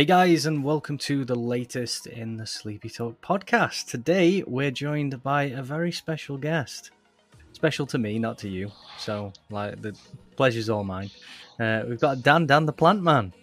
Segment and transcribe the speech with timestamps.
[0.00, 3.86] Hey guys, and welcome to the latest in the Sleepy Talk podcast.
[3.86, 6.90] Today we're joined by a very special guest.
[7.52, 8.72] Special to me, not to you.
[8.96, 9.94] So, like, the
[10.36, 11.10] pleasure's all mine.
[11.60, 13.34] Uh, we've got Dan, Dan the Plant Man.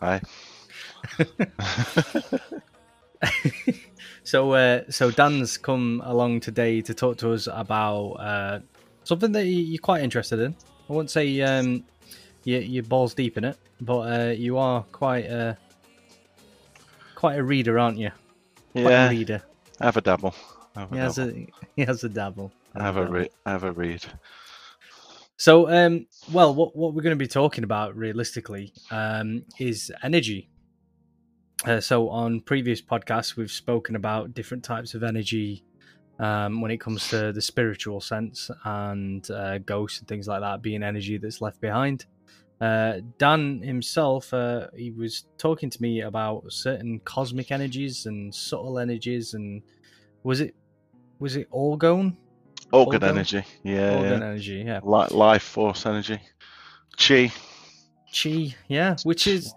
[0.00, 0.20] Hi.
[4.24, 8.58] so, uh, so Dan's come along today to talk to us about uh,
[9.04, 10.56] something that you're quite interested in.
[10.90, 11.84] I wouldn't say um,
[12.46, 15.58] you, you're balls deep in it, but uh, you are quite a
[17.14, 18.10] quite a reader, aren't you?
[18.72, 19.42] Quite Yeah, a reader.
[19.80, 20.34] have a dabble.
[20.74, 21.30] Have a He has dabble.
[21.30, 21.46] a
[21.76, 22.52] he has a dabble.
[22.74, 23.30] Have a read.
[23.44, 24.04] Have a read.
[25.38, 30.48] So, um, well, what what we're going to be talking about realistically um, is energy.
[31.64, 35.64] Uh, so, on previous podcasts, we've spoken about different types of energy
[36.20, 40.62] um, when it comes to the spiritual sense and uh, ghosts and things like that
[40.62, 42.06] being energy that's left behind.
[42.60, 48.78] Uh, Dan himself, uh, he was talking to me about certain cosmic energies and subtle
[48.78, 49.62] energies, and
[50.22, 50.54] was it
[51.18, 52.16] was it orgone?
[52.72, 53.04] Organ Organ?
[53.04, 53.44] energy.
[53.62, 53.96] Yeah.
[53.96, 54.26] Organ yeah.
[54.26, 54.80] energy, yeah.
[54.82, 56.18] Li- life force energy.
[56.98, 57.30] Chi.
[58.12, 59.52] Chi, yeah, which is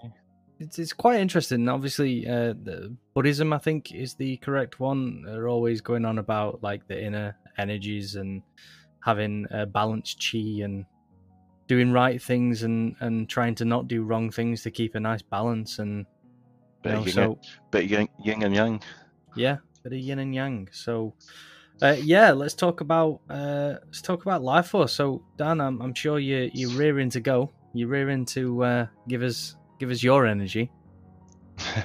[0.60, 1.70] it's, it's quite interesting.
[1.70, 5.24] Obviously, uh, the Buddhism, I think, is the correct one.
[5.26, 8.42] They're always going on about like the inner energies and
[9.04, 10.86] having a balanced chi and
[11.70, 15.22] doing right things and and trying to not do wrong things to keep a nice
[15.22, 15.80] balance.
[15.80, 16.06] And you
[16.84, 17.40] Bit, know, of yin, so
[17.72, 18.82] bit of yin, yin and yang.
[19.38, 20.68] yeah, bit of yin and yang.
[20.74, 21.14] So.
[21.82, 24.92] Uh, yeah, let's talk about uh, let's talk about life force.
[24.92, 27.54] So, Dan, I'm, I'm sure you you're rearing to go.
[27.74, 30.70] You're rearing to uh, give us give us your energy.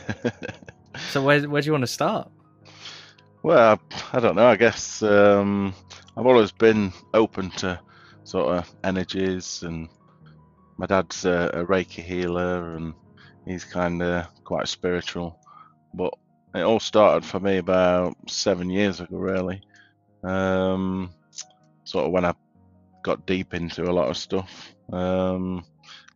[1.10, 2.30] So where where do you want to start?
[3.42, 3.80] well,
[4.12, 4.46] I don't know.
[4.46, 5.74] I guess um,
[6.16, 7.78] I've always been open to
[8.24, 9.88] sort of energies, and
[10.76, 12.94] my dad's a, a Reiki healer, and
[13.46, 15.38] he's kind of quite spiritual.
[15.94, 16.14] But
[16.54, 19.62] it all started for me about seven years ago, really.
[20.22, 21.12] Um,
[21.84, 22.34] sort of when I
[23.02, 24.74] got deep into a lot of stuff.
[24.92, 25.64] Um,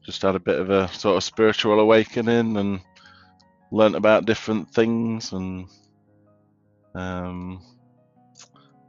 [0.03, 2.81] just had a bit of a sort of spiritual awakening and
[3.71, 5.69] learnt about different things and
[6.95, 7.63] um,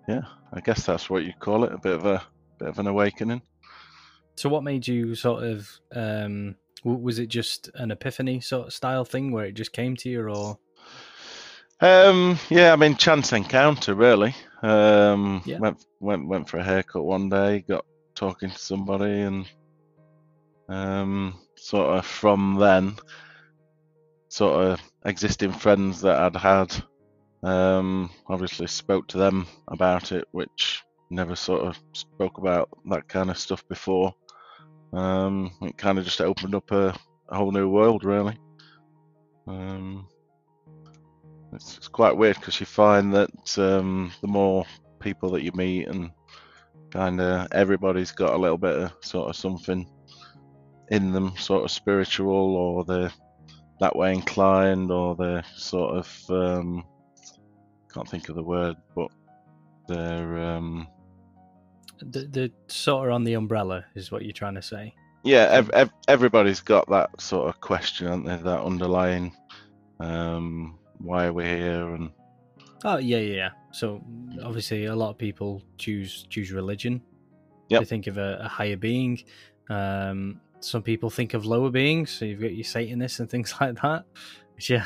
[0.08, 0.22] yeah,
[0.54, 2.24] I guess that's what you call it, a bit of a
[2.60, 3.42] bit of an awakening.
[4.36, 9.04] So what made you sort of um was it just an epiphany sort of style
[9.04, 10.58] thing where it just came to you or
[11.82, 14.36] Um, yeah, I mean chance encounter really.
[14.62, 15.60] Um, Yeah.
[15.60, 19.46] went went went for a haircut one day, got talking to somebody, and
[20.68, 22.96] um, sort of from then,
[24.30, 26.84] sort of existing friends that I'd had,
[27.44, 33.30] um, obviously spoke to them about it, which never sort of spoke about that kind
[33.30, 34.14] of stuff before.
[34.94, 36.96] Um, it kind of just opened up a,
[37.30, 38.38] a whole new world, really.
[39.48, 40.08] Um,
[41.54, 44.66] it's, it's quite weird because you find that um, the more
[45.00, 46.12] people that you meet and
[46.92, 49.88] kind of everybody's got a little bit of sort of something
[50.90, 53.14] in them, sort of spiritual, or they're
[53.80, 56.84] that way inclined, or they're sort of um,
[57.94, 59.10] can't think of the word, but
[59.88, 60.88] they're um,
[62.00, 64.94] the, the sort of on the umbrella is what you're trying to say.
[65.24, 68.36] yeah, ev- ev- everybody's got that sort of question, aren't they?
[68.38, 69.34] That underlying
[70.00, 72.12] um, why are we here and
[72.86, 73.36] Oh yeah, yeah.
[73.36, 73.50] yeah.
[73.72, 74.02] So
[74.44, 77.02] obviously, a lot of people choose choose religion.
[77.68, 77.82] Yep.
[77.82, 79.22] They think of a, a higher being.
[79.70, 82.10] Um, some people think of lower beings.
[82.10, 84.06] So you've got your Satanists and things like that.
[84.56, 84.86] Which yeah,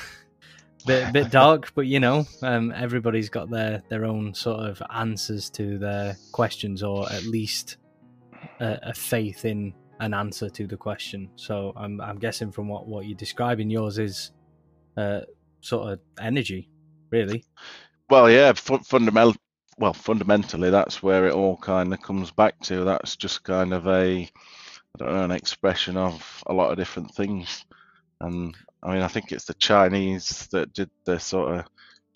[0.86, 5.50] bit bit dark, but you know, um, everybody's got their their own sort of answers
[5.52, 7.78] to their questions, or at least
[8.60, 11.30] a, a faith in an answer to the question.
[11.36, 14.32] So I'm I'm guessing from what what you're describing, yours is
[14.98, 15.22] uh,
[15.62, 16.70] sort of energy,
[17.10, 17.46] really.
[18.10, 19.36] Well, yeah, fu- fundamental.
[19.78, 22.84] Well, fundamentally, that's where it all kind of comes back to.
[22.84, 24.30] That's just kind of a, I
[24.98, 27.66] don't know, an expression of a lot of different things.
[28.22, 31.66] And I mean, I think it's the Chinese that did the sort of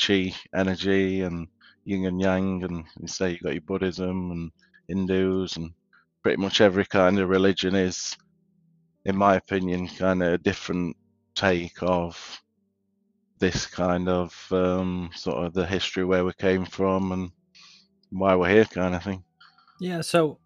[0.02, 1.48] chi energy and
[1.86, 4.52] yin and yang, and you say you got your Buddhism and
[4.90, 5.72] Hindus, and
[6.24, 8.18] pretty much every kind of religion is,
[9.06, 10.98] in my opinion, kind of a different
[11.36, 12.42] take of
[13.40, 17.32] this kind of um, sort of the history where we came from and
[18.10, 19.24] why we're here kind of thing.
[19.80, 20.40] Yeah, so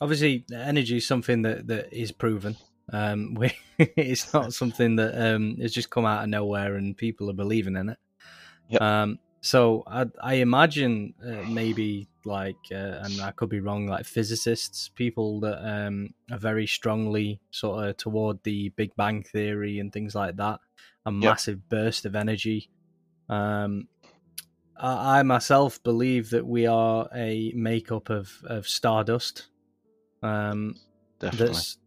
[0.00, 2.56] obviously energy is something that, that is proven.
[2.92, 7.30] Um, we, it's not something that um, has just come out of nowhere and people
[7.30, 7.98] are believing in it.
[8.68, 8.82] Yep.
[8.82, 14.04] Um, so I, I imagine uh, maybe like, uh, and I could be wrong, like
[14.04, 19.92] physicists, people that um, are very strongly sort of toward the Big Bang theory and
[19.92, 20.60] things like that.
[21.04, 21.12] A Yep.
[21.12, 22.68] massive burst of energy.
[23.28, 23.86] Um,
[24.76, 29.46] I, I myself believe that we are a makeup of of stardust.
[30.22, 30.74] Um,
[31.20, 31.46] Definitely.
[31.48, 31.78] that's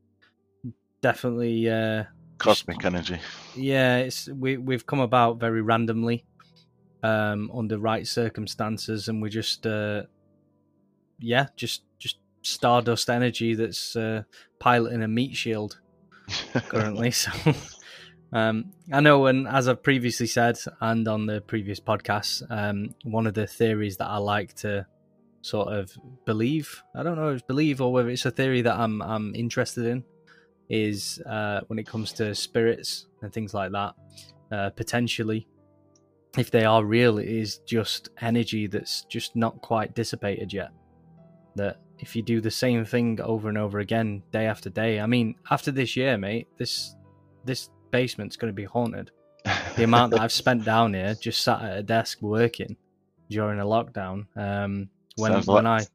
[1.02, 2.04] definitely uh,
[2.38, 3.20] Cosmic energy.
[3.56, 6.26] yeah, it's we we've come about very randomly,
[7.04, 10.04] um, under right circumstances, and we're just uh,
[11.20, 14.24] yeah, just just stardust energy that's uh,
[14.60, 15.80] piloting a meat shield
[16.70, 17.12] currently.
[17.12, 17.32] so,
[18.32, 23.28] um, I know, and as I've previously said, and on the previous podcast, um, one
[23.28, 24.86] of the theories that I like to
[25.42, 25.92] sort of
[26.26, 29.36] believe, I don't know if it's believe or whether it's a theory that I'm I'm
[29.36, 30.04] interested in,
[30.70, 33.94] is uh, when it comes to spirits and things like that,
[34.52, 35.48] uh, potentially.
[36.38, 40.70] If they are real, it is just energy that's just not quite dissipated yet.
[41.56, 45.08] That if you do the same thing over and over again, day after day, I
[45.08, 46.96] mean, after this year, mate, this
[47.46, 49.10] this basement's going to be haunted.
[49.76, 52.78] The amount that I've spent down here, just sat at a desk working
[53.30, 54.28] during a lockdown.
[54.38, 55.86] Um, when Sounds when like- I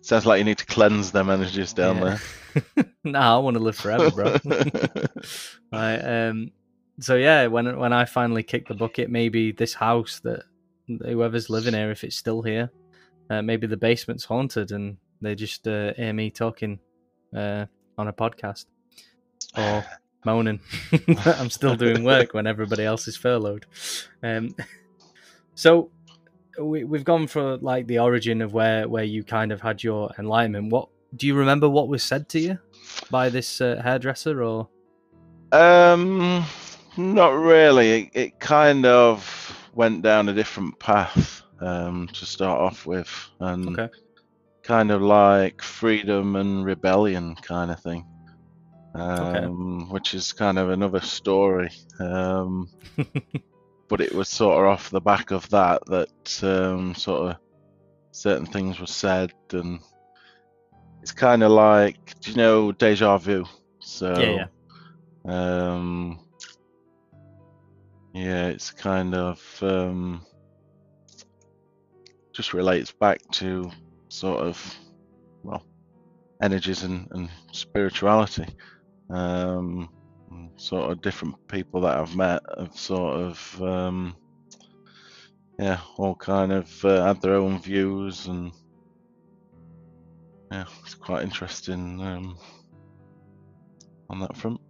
[0.00, 2.18] Sounds like you need to cleanse them energies down Yeah.
[3.04, 4.36] nah, I want to live forever, bro.
[4.38, 5.08] there.
[5.72, 5.98] right.
[6.28, 6.52] Um.
[7.00, 10.44] So yeah, when when I finally kick the bucket, maybe this house that
[10.86, 12.70] whoever's living here, if it's still here,
[13.30, 16.78] uh, maybe the basement's haunted and they just uh, hear me talking
[17.34, 17.66] uh,
[17.98, 18.66] on a podcast
[19.56, 19.84] or
[20.24, 20.60] moaning.
[21.26, 23.66] I'm still doing work when everybody else is furloughed.
[24.22, 24.54] Um.
[25.56, 25.90] So
[26.60, 30.10] we we've gone for like the origin of where where you kind of had your
[30.18, 30.70] enlightenment.
[30.70, 31.68] What do you remember?
[31.68, 32.58] What was said to you
[33.10, 34.68] by this uh, hairdresser or?
[35.52, 36.44] Um,
[36.96, 38.02] not really.
[38.04, 43.10] It, it kind of went down a different path um, to start off with,
[43.40, 43.92] and Okay.
[44.62, 48.04] kind of like freedom and rebellion kind of thing.
[48.94, 51.70] Um, which is kind of another story.
[51.98, 52.68] Um,
[53.88, 57.36] but it was sort of off the back of that that um, sort of
[58.12, 59.80] certain things were said, and
[61.02, 63.44] it's kind of like, do you know, deja vu?
[63.80, 64.46] So, Yeah,
[65.26, 66.18] um,
[68.14, 70.24] yeah, it's kind of um,
[72.32, 73.70] just relates back to
[74.08, 74.76] sort of
[75.42, 75.64] well
[76.42, 78.46] energies and, and spirituality.
[79.10, 79.88] Um,
[80.56, 84.16] sort of different people that I've met have sort of um,
[85.58, 88.52] yeah, all kind of uh, had their own views and
[90.50, 92.38] yeah, it's quite interesting um,
[94.10, 94.60] on that front.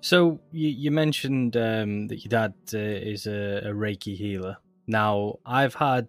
[0.00, 4.56] So you you mentioned um, that your dad uh, is a, a Reiki healer.
[4.86, 6.08] Now I've had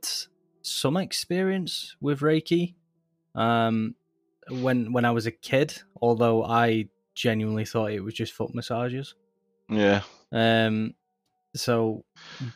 [0.61, 2.75] some experience with Reiki.
[3.35, 3.95] Um,
[4.49, 9.15] when when I was a kid, although I genuinely thought it was just foot massages.
[9.69, 10.93] Yeah, Um,
[11.55, 12.05] so,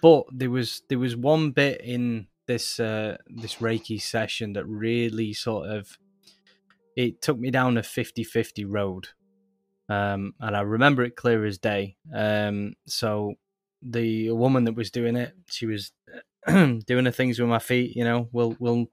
[0.02, 5.34] but there was there was one bit in this uh, this Reiki session that really
[5.34, 5.98] sort of
[6.96, 9.10] it took me down a 50-50 road,
[9.90, 11.98] um, and I remember it clear as day.
[12.14, 13.36] Um, so
[13.82, 15.92] the woman that was doing it, she was
[16.48, 17.96] doing the things with my feet.
[17.96, 18.88] You know, we'll we'll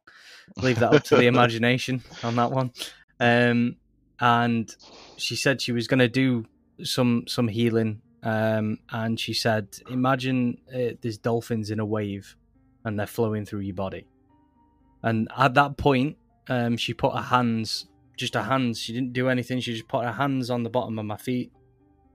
[0.56, 2.72] leave that up to the imagination on that one.
[3.20, 3.76] Um,
[4.20, 4.74] and
[5.16, 6.44] she said she was going to do
[6.82, 8.02] some some healing.
[8.22, 12.36] Um, and she said, imagine uh, there's dolphins in a wave,
[12.84, 14.08] and they're flowing through your body.
[15.04, 16.16] And at that point,
[16.48, 18.80] um, she put her hands, just her hands.
[18.80, 19.60] She didn't do anything.
[19.60, 21.52] She just put her hands on the bottom of my feet,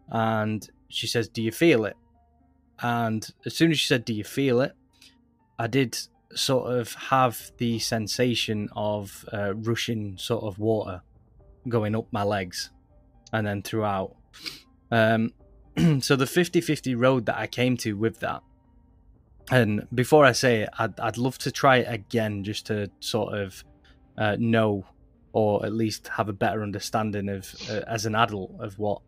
[0.10, 1.96] and she says, "Do you feel it?"
[2.80, 4.74] And as soon as she said, "Do you feel it?"
[5.58, 5.98] I did
[6.36, 11.02] sort of have the sensation of uh, rushing sort of water
[11.68, 12.70] going up my legs
[13.32, 14.16] and then throughout.
[14.92, 15.34] Um,
[16.02, 18.42] so the 50-50 road that I came to with that,
[19.52, 23.38] and before I say it, I'd, I'd love to try it again just to sort
[23.38, 23.64] of
[24.18, 24.86] uh, know
[25.34, 29.02] or at least have a better understanding of uh, as an adult of what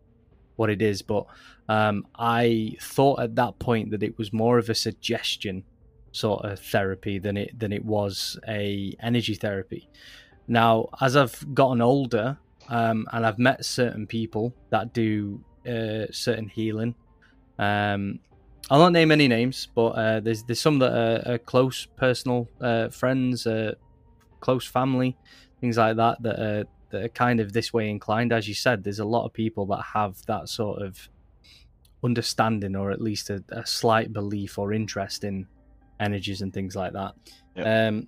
[0.55, 1.01] what it is.
[1.01, 1.27] But
[1.69, 5.63] um, I thought at that point that it was more of a suggestion
[6.11, 9.87] sort of therapy than it than it was a energy therapy.
[10.47, 12.37] Now, as I've gotten older,
[12.69, 16.95] um, and I've met certain people that do uh, certain healing.
[17.57, 18.19] Um,
[18.69, 22.49] I'll not name any names, but uh, there's there's some that are, are close personal
[22.59, 23.75] uh, friends, uh,
[24.39, 25.15] close family,
[25.61, 28.33] things like that that are that are kind of this way inclined.
[28.33, 31.09] As you said, there's a lot of people that have that sort of
[32.03, 35.47] understanding, or at least a, a slight belief or interest in
[35.99, 37.13] energies and things like that.
[37.55, 37.87] Yeah.
[37.87, 38.07] Um,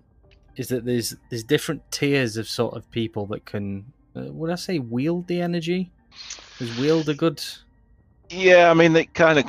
[0.56, 3.86] is that there's there's different tiers of sort of people that can
[4.18, 5.92] uh, would I say wield the energy?
[6.60, 7.44] Is wield a good?
[8.30, 9.46] Yeah, I mean it kind of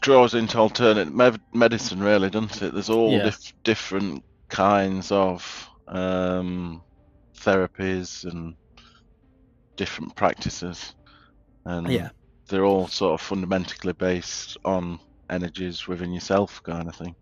[0.00, 2.72] draws into alternate med- medicine, really, doesn't it?
[2.72, 3.24] There's all Yeah.
[3.24, 6.82] dif- different kinds of um,
[7.36, 8.54] therapies and
[9.76, 10.94] different practices,
[11.64, 12.10] and Yeah.
[12.48, 14.98] they're all sort of fundamentally based on
[15.30, 17.14] energies within yourself, kind of thing.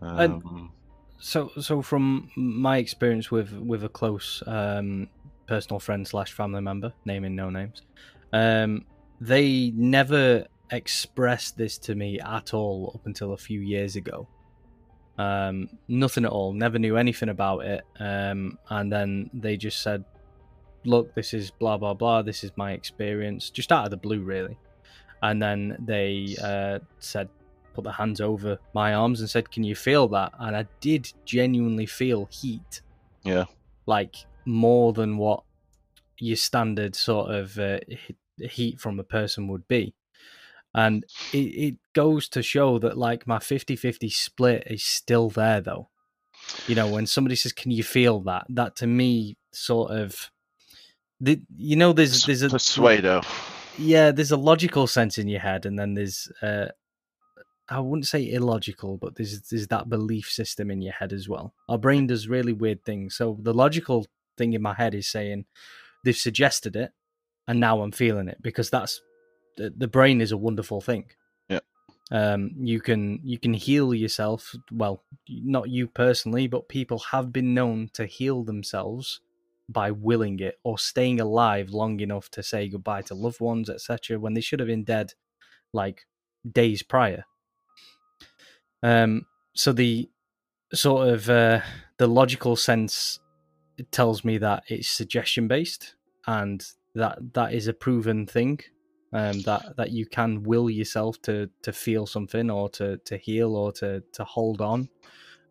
[0.00, 0.72] And- Um,
[1.20, 5.08] So so from my experience with with a close um,
[5.48, 7.82] personal friend slash family member, naming no names,
[8.32, 8.84] um,
[9.20, 14.28] they never expressed this to me at all up until a few years ago.
[15.16, 16.52] Um, nothing at all.
[16.52, 17.82] Never knew anything about it.
[17.98, 20.04] Um, and then they just said,
[20.84, 22.22] "Look, this is blah blah blah.
[22.22, 24.56] This is my experience." Just out of the blue, really.
[25.20, 27.28] And then they uh, said,
[27.74, 31.12] put their hands over my arms and said, "Can you feel that?" And I did
[31.24, 32.82] genuinely feel heat.
[33.24, 33.46] Yeah.
[33.86, 34.14] like
[34.48, 35.44] more than what
[36.18, 37.78] your standard sort of uh,
[38.40, 39.94] heat from a person would be.
[40.74, 45.88] And it, it goes to show that like my 50-50 split is still there though.
[46.66, 50.30] You know, when somebody says, "Can you feel that?" That to me sort of
[51.20, 53.24] the, you know there's there's a Persuado.
[53.76, 56.66] yeah, there's a logical sense in your head, and then there's uh,
[57.68, 61.54] I wouldn't say illogical, but there's there's that belief system in your head as well.
[61.68, 63.16] Our brain does really weird things.
[63.16, 64.06] So the logical
[64.38, 65.44] thing in my head is saying
[66.04, 66.92] they've suggested it,
[67.46, 69.00] and now I'm feeling it because that's
[69.56, 71.06] the, the brain is a wonderful thing.
[71.48, 71.60] Yeah.
[72.10, 74.54] Um, you can you can heal yourself.
[74.72, 79.20] Well, not you personally, but people have been known to heal themselves
[79.68, 84.18] by willing it or staying alive long enough to say goodbye to loved ones, etc.,
[84.18, 85.12] when they should have been dead
[85.72, 86.06] like
[86.50, 87.24] days prior.
[88.82, 90.08] Um, so the
[90.72, 91.60] sort of uh,
[91.98, 93.20] the logical sense
[93.78, 95.94] it tells me that it's suggestion based
[96.26, 98.60] and that that is a proven thing.
[99.10, 103.56] Um, that that you can will yourself to to feel something or to to heal
[103.56, 104.90] or to to hold on.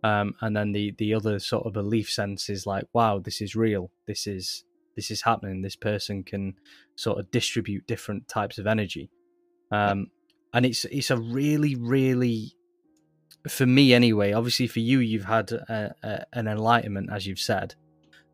[0.04, 3.56] Um, and then the the other sort of belief sense is like, wow, this is
[3.56, 3.90] real.
[4.06, 4.64] This is
[4.96, 5.62] this is happening.
[5.62, 6.56] This person can
[6.96, 9.10] sort of distribute different types of energy.
[9.72, 10.12] Um,
[10.54, 12.54] and it's it's a really really
[13.48, 14.34] for me anyway.
[14.34, 17.76] Obviously, for you, you've had a, a, an enlightenment, as you've said,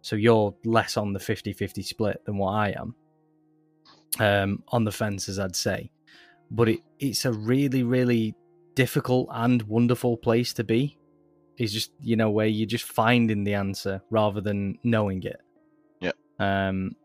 [0.04, 2.94] so you're less on the 50-50 split than what I am.
[4.20, 5.90] Um, on the fence, as I'd say,
[6.52, 8.36] but it it's a really really
[8.76, 11.00] difficult and wonderful place to be.
[11.58, 15.42] It's just you know where you're just finding the answer rather than knowing it.
[16.00, 16.12] Yeah.
[16.38, 16.96] Um,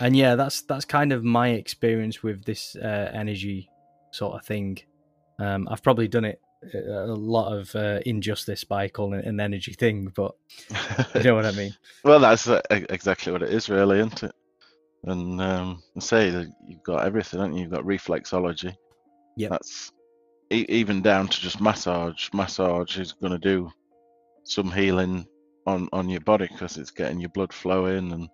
[0.00, 3.70] and yeah, that's that's kind of my experience with this uh, energy
[4.10, 4.78] sort of thing.
[5.38, 9.72] Um, I've probably done it a lot of uh, injustice by calling it an energy
[9.72, 10.34] thing, but
[11.14, 11.74] you know what I mean.
[12.04, 14.34] Well, that's uh, exactly what it is, really, isn't it?
[15.04, 17.62] And um, say that you've got everything, haven't you?
[17.62, 18.74] You've got reflexology.
[19.36, 19.48] Yeah.
[19.48, 19.92] That's
[20.52, 22.28] e- even down to just massage.
[22.34, 23.70] Massage is going to do
[24.44, 25.26] some healing
[25.66, 28.28] on on your body because it's getting your blood flowing, and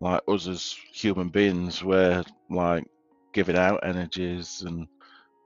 [0.00, 2.84] like us as human beings, we're like
[3.32, 4.86] giving out energies, and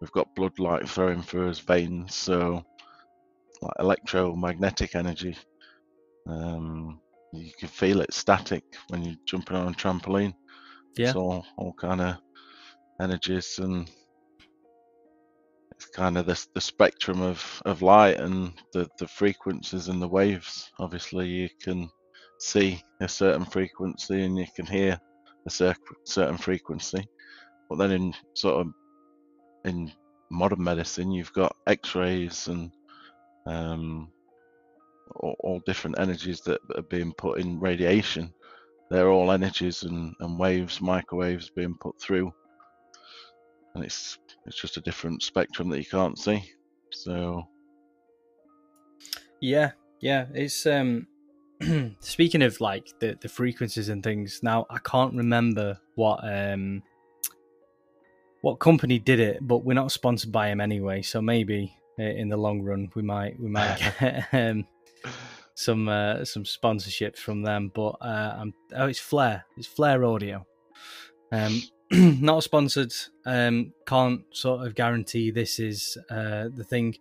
[0.04, 2.62] we've got blood like flowing through his veins, so
[3.62, 5.34] like electromagnetic energy.
[6.28, 7.00] Um,
[7.32, 10.34] you can feel it static when you're jumping on a trampoline.
[10.98, 11.06] Yeah.
[11.06, 12.18] It's all, all kind of
[13.00, 13.90] energies and
[15.70, 20.08] it's kind of the, the spectrum of, of light and the, the frequencies and the
[20.08, 20.70] waves.
[20.80, 21.88] Obviously, you can
[22.40, 24.98] see a certain frequency and you can hear
[25.46, 27.02] a cer- certain frequency.
[27.70, 28.72] But then in sort of
[29.64, 29.92] in
[30.30, 32.70] modern medicine, you've got X-rays and
[33.46, 34.10] um,
[35.16, 38.32] all, all different energies that are being put in radiation.
[38.90, 42.32] They're all energies and, and waves, microwaves being put through,
[43.74, 46.42] and it's it's just a different spectrum that you can't see.
[46.90, 47.48] So
[49.40, 50.26] Yeah, yeah.
[50.34, 51.06] It's um
[52.00, 54.40] speaking of like the the frequencies and things.
[54.42, 56.82] Now I can't remember what um
[58.44, 61.00] what company did it, but we're not sponsored by them anyway.
[61.00, 64.66] So maybe uh, in the long run we might we might get um,
[65.54, 67.72] some uh, some sponsorships from them.
[67.74, 70.46] But uh, I'm oh it's Flare, it's Flare Audio.
[71.32, 72.92] Um, not sponsored.
[73.24, 76.96] Um, can't sort of guarantee this is uh, the thing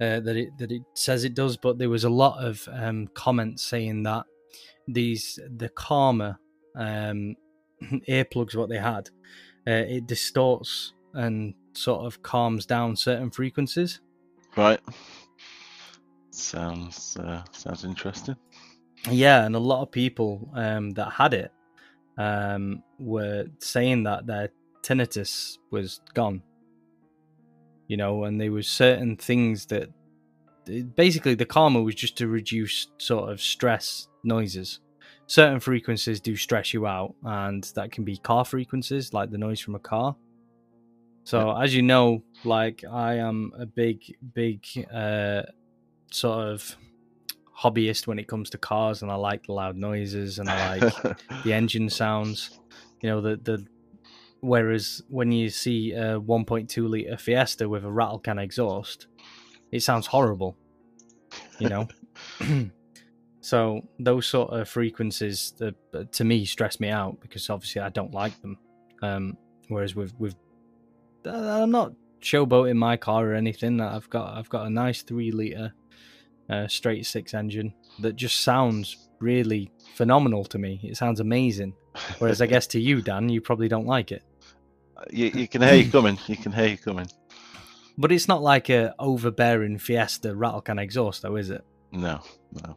[0.00, 3.08] uh, that it that it says it does, but there was a lot of um,
[3.14, 4.26] comments saying that
[4.86, 6.38] these the Calmer
[6.76, 7.34] um,
[8.08, 9.10] earplugs, what they had,
[9.66, 14.00] uh, it distorts and sort of calms down certain frequencies.
[14.56, 14.80] right,
[16.30, 18.36] sounds uh, sounds interesting.
[19.10, 21.52] Yeah, and a lot of people um, that had it
[22.16, 24.50] um, were saying that their
[24.82, 26.42] tinnitus was gone.
[27.86, 29.90] You know, and there was certain things that
[30.96, 34.80] basically the Calmer was just to reduce sort of stress noises.
[35.26, 39.60] Certain frequencies do stress you out, and that can be car frequencies, like the noise
[39.60, 40.16] from a car.
[41.24, 41.62] So, yeah.
[41.62, 44.02] as you know, like I am a big,
[44.34, 45.42] big uh,
[46.10, 46.76] sort of
[47.58, 51.16] hobbyist when it comes to cars, and I like the loud noises and I like
[51.44, 52.60] the engine sounds.
[53.00, 53.66] You know, the the
[54.40, 59.06] whereas when you see a 1.2 liter Fiesta with a rattle can exhaust,
[59.72, 60.56] it sounds horrible.
[61.58, 61.88] You know.
[63.44, 68.14] so those sort of frequencies, that, to me, stress me out because obviously I don't
[68.14, 68.56] like them.
[69.02, 69.36] Um,
[69.68, 70.34] whereas with with
[71.26, 73.82] I'm not showboating my car or anything.
[73.82, 75.74] I've got I've got a nice three liter
[76.48, 80.80] uh, straight six engine that just sounds really phenomenal to me.
[80.82, 81.74] It sounds amazing.
[82.20, 84.22] Whereas I guess to you, Dan, you probably don't like it.
[85.10, 86.18] You, you can hear you coming.
[86.28, 87.08] You can hear you coming.
[87.98, 91.62] But it's not like a overbearing Fiesta rattle can exhaust, though, is it?
[91.92, 92.22] No,
[92.52, 92.76] no.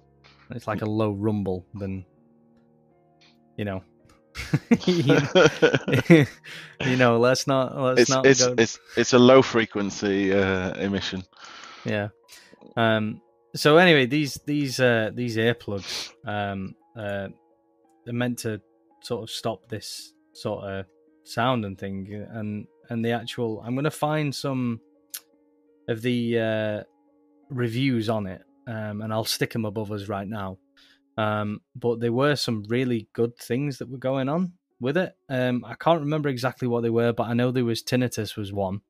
[0.52, 1.66] It's like a low rumble.
[1.74, 2.06] Then,
[3.58, 3.84] you know,
[4.86, 6.26] you,
[6.96, 8.26] know, let's not let's it's, not.
[8.26, 8.56] It's go...
[8.58, 11.24] it's it's a low frequency uh, emission.
[11.86, 12.10] Yeah.
[12.76, 13.22] Um.
[13.56, 17.28] So anyway, these these uh these earplugs um uh
[18.06, 18.62] they're meant to
[19.02, 20.86] sort of stop this sort of
[21.24, 24.80] sound and thing and and the actual I'm gonna find some
[25.88, 26.84] of the uh
[27.50, 30.58] reviews on it um and I'll stick them above us right now
[31.18, 35.16] um, but there were some really good things that were going on with it.
[35.28, 38.54] Um, I can't remember exactly what they were, but I know there was tinnitus was
[38.54, 38.82] one.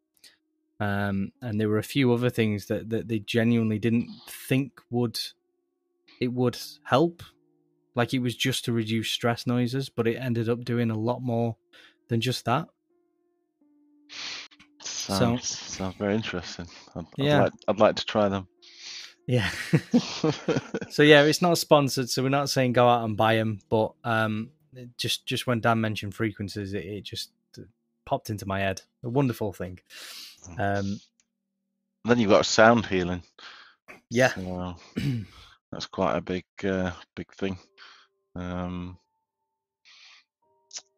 [0.80, 5.20] Um, and there were a few other things that, that they genuinely didn't think would
[6.20, 7.24] it would help.
[7.96, 11.22] Like it was just to reduce stress noises, but it ended up doing a lot
[11.22, 11.56] more
[12.10, 12.68] than just that.
[14.82, 16.68] Sounds, so, sounds very interesting.
[16.96, 17.38] I'd, yeah.
[17.38, 18.48] I'd like, I'd like to try them.
[19.28, 19.50] Yeah.
[20.90, 23.60] so yeah, it's not sponsored, so we're not saying go out and buy them.
[23.70, 24.50] But um,
[24.98, 27.30] just just when Dan mentioned frequencies, it, it just
[28.06, 28.82] popped into my head.
[29.04, 29.80] A wonderful thing.
[30.58, 31.00] Um,
[32.06, 33.22] then you've got sound healing.
[34.10, 34.30] Yeah.
[34.30, 34.76] So
[35.72, 37.60] that's quite a big uh, big thing.
[38.36, 38.98] Um,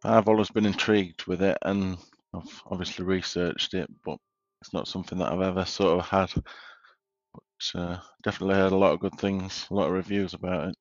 [0.04, 1.98] I've always been intrigued with it, and
[2.34, 4.18] I've obviously researched it, but
[4.62, 6.32] it's not something that I've ever sort of had
[7.76, 10.76] uh, definitely heard a lot of good things, a lot of reviews about it.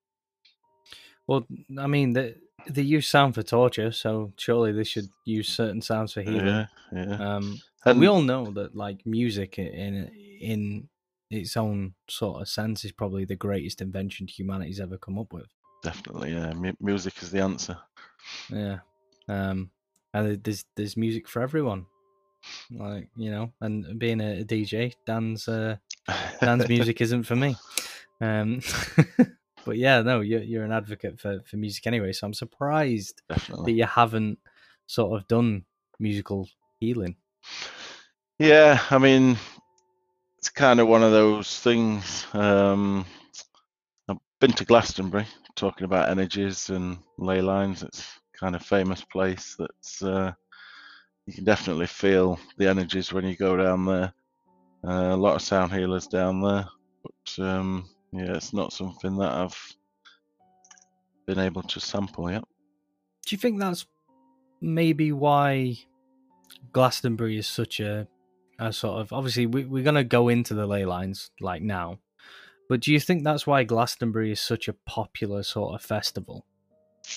[1.27, 1.47] Well,
[1.79, 2.37] I mean, they,
[2.67, 6.47] they use sound for torture, so surely they should use certain sounds for healing.
[6.47, 7.37] Yeah, yeah.
[7.37, 10.11] Um, and we all know that, like, music in
[10.41, 10.89] in
[11.31, 15.49] its own sort of sense is probably the greatest invention humanity's ever come up with.
[15.83, 16.49] Definitely, yeah.
[16.49, 17.77] M- music is the answer.
[18.51, 18.79] Yeah.
[19.29, 19.71] Um,
[20.15, 21.87] and there's there's music for everyone
[22.71, 25.77] like you know and being a, a dj dan's uh
[26.41, 27.57] dan's music isn't for me
[28.21, 28.61] um
[29.65, 33.73] but yeah no you're, you're an advocate for for music anyway so i'm surprised Definitely.
[33.73, 34.39] that you haven't
[34.87, 35.65] sort of done
[35.99, 36.49] musical
[36.81, 37.17] healing
[38.39, 39.37] yeah i mean
[40.39, 43.05] it's kind of one of those things um
[44.09, 48.07] i've been to glastonbury talking about energies and ley lines it's
[48.39, 50.33] kind of famous place that's uh
[51.29, 54.15] you can definitely feel the energies when you go down there.
[54.87, 56.67] Uh, a lot of sound healers down there,
[57.03, 59.77] but um, yeah, it's not something that I've
[61.27, 62.45] been able to sample yet.
[63.27, 63.87] Do you think that's
[64.61, 65.77] maybe why
[66.73, 68.07] Glastonbury is such a,
[68.59, 71.99] a sort of obviously we, we're going to go into the ley lines like now,
[72.69, 76.47] but do you think that's why Glastonbury is such a popular sort of festival?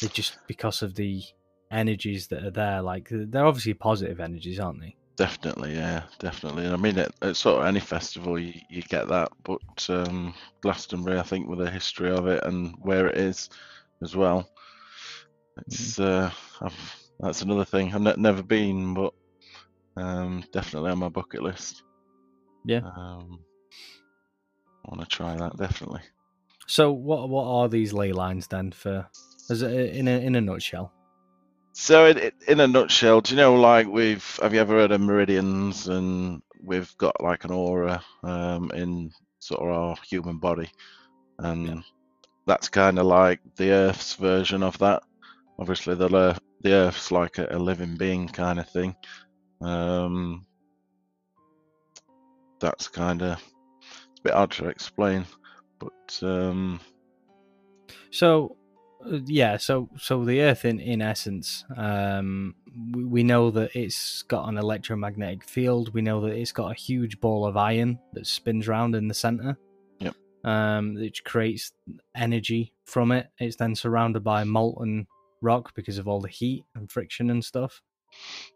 [0.01, 1.21] It's just because of the
[1.69, 2.81] energies that are there.
[2.81, 4.95] Like they're obviously positive energies, aren't they?
[5.17, 6.65] Definitely, yeah, definitely.
[6.65, 9.31] And I mean, at, at sort of any festival, you, you get that.
[9.43, 13.49] But um, Glastonbury, I think, with the history of it and where it is
[14.01, 14.49] as well,
[15.67, 16.65] it's mm-hmm.
[16.65, 16.69] uh,
[17.19, 17.93] that's another thing.
[17.93, 19.13] I've ne- never been, but
[19.97, 21.83] um, definitely on my bucket list.
[22.65, 23.43] Yeah, um,
[24.85, 26.01] I want to try that definitely.
[26.67, 28.71] So, what what are these ley lines then?
[28.71, 29.07] For
[29.49, 30.93] as a, in a in a nutshell?
[31.73, 35.01] So, in, in a nutshell, do you know, like we've have you ever heard of
[35.01, 35.87] meridians?
[35.87, 40.69] And we've got like an aura um, in sort of our human body,
[41.39, 41.81] and yeah.
[42.45, 45.03] that's kind of like the Earth's version of that.
[45.59, 48.95] Obviously, the the Earth's like a, a living being kind of thing.
[49.61, 50.45] Um,
[52.59, 55.25] that's kind of a bit hard to explain,
[55.79, 56.79] but um,
[58.11, 58.57] So,
[59.05, 62.55] yeah, so so the Earth, in in essence, um,
[62.93, 65.93] we, we know that it's got an electromagnetic field.
[65.93, 69.13] We know that it's got a huge ball of iron that spins around in the
[69.13, 69.57] center.
[69.99, 70.15] Yep.
[70.43, 71.71] Um, which creates
[72.15, 73.29] energy from it.
[73.39, 75.07] It's then surrounded by molten
[75.41, 77.81] rock because of all the heat and friction and stuff.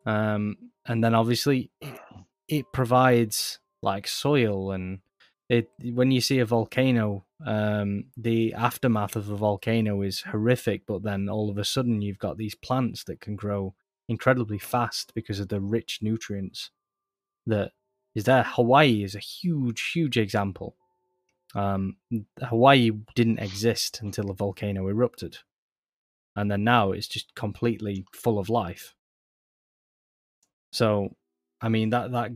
[0.05, 1.71] Um, and then obviously
[2.47, 4.99] it provides like soil and
[5.49, 11.04] it when you see a volcano um the aftermath of a volcano is horrific but
[11.04, 13.74] then all of a sudden you've got these plants that can grow
[14.08, 16.69] incredibly fast because of the rich nutrients
[17.45, 17.71] that
[18.13, 18.43] is there.
[18.43, 20.78] Hawaii is a huge huge example.
[21.54, 21.98] Um
[22.41, 25.39] hawaii didn't exist until a volcano erupted
[26.38, 28.95] and then now it's just completely full of life.
[30.71, 31.15] So
[31.62, 32.32] i mean that that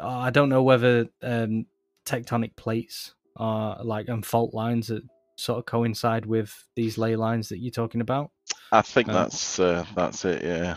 [0.00, 1.66] I don't know whether um,
[2.06, 5.02] tectonic plates are like and fault lines that
[5.36, 8.30] sort of coincide with these ley lines that you're talking about.
[8.70, 10.42] I think Um, that's uh, that's it.
[10.42, 10.76] Yeah.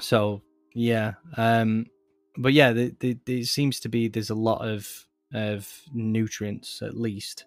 [0.00, 0.42] So
[0.74, 1.86] yeah, um,
[2.36, 6.82] but yeah, the, the, the, it seems to be there's a lot of of nutrients
[6.82, 7.46] at least,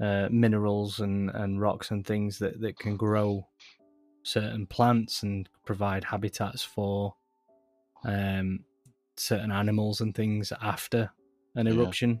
[0.00, 3.46] uh, minerals and, and rocks and things that, that can grow
[4.22, 7.14] certain plants and provide habitats for
[8.04, 8.60] um,
[9.16, 11.10] certain animals and things after
[11.54, 12.20] an Yeah.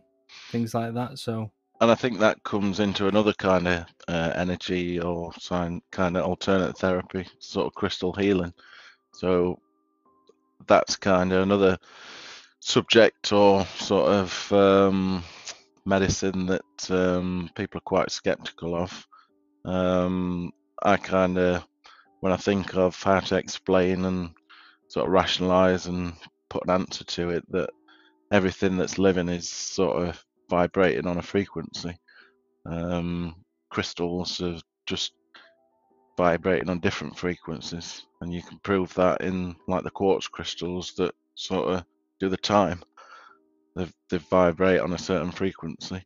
[0.50, 1.18] Things like that.
[1.18, 6.16] So And I think that comes into another kind of uh, energy or sign kind
[6.16, 8.54] of alternate therapy, sort of crystal healing.
[9.12, 9.58] So
[10.66, 11.78] that's kind of another
[12.60, 15.22] subject or sort of um,
[15.84, 19.06] medicine that um, people are quite skeptical of.
[19.64, 21.66] Um, I kind of,
[22.20, 24.30] when I think of how to explain and
[24.88, 26.14] sort of rationalize and
[26.48, 27.70] put an answer to it, that
[28.34, 31.96] everything that's living is sort of vibrating on a frequency.
[32.66, 33.36] Um,
[33.70, 35.12] crystals are just
[36.16, 41.14] vibrating on different frequencies, and you can prove that in like the quartz crystals that
[41.36, 41.84] sort of
[42.18, 42.82] do the time.
[43.76, 46.02] They they vibrate on a certain frequency.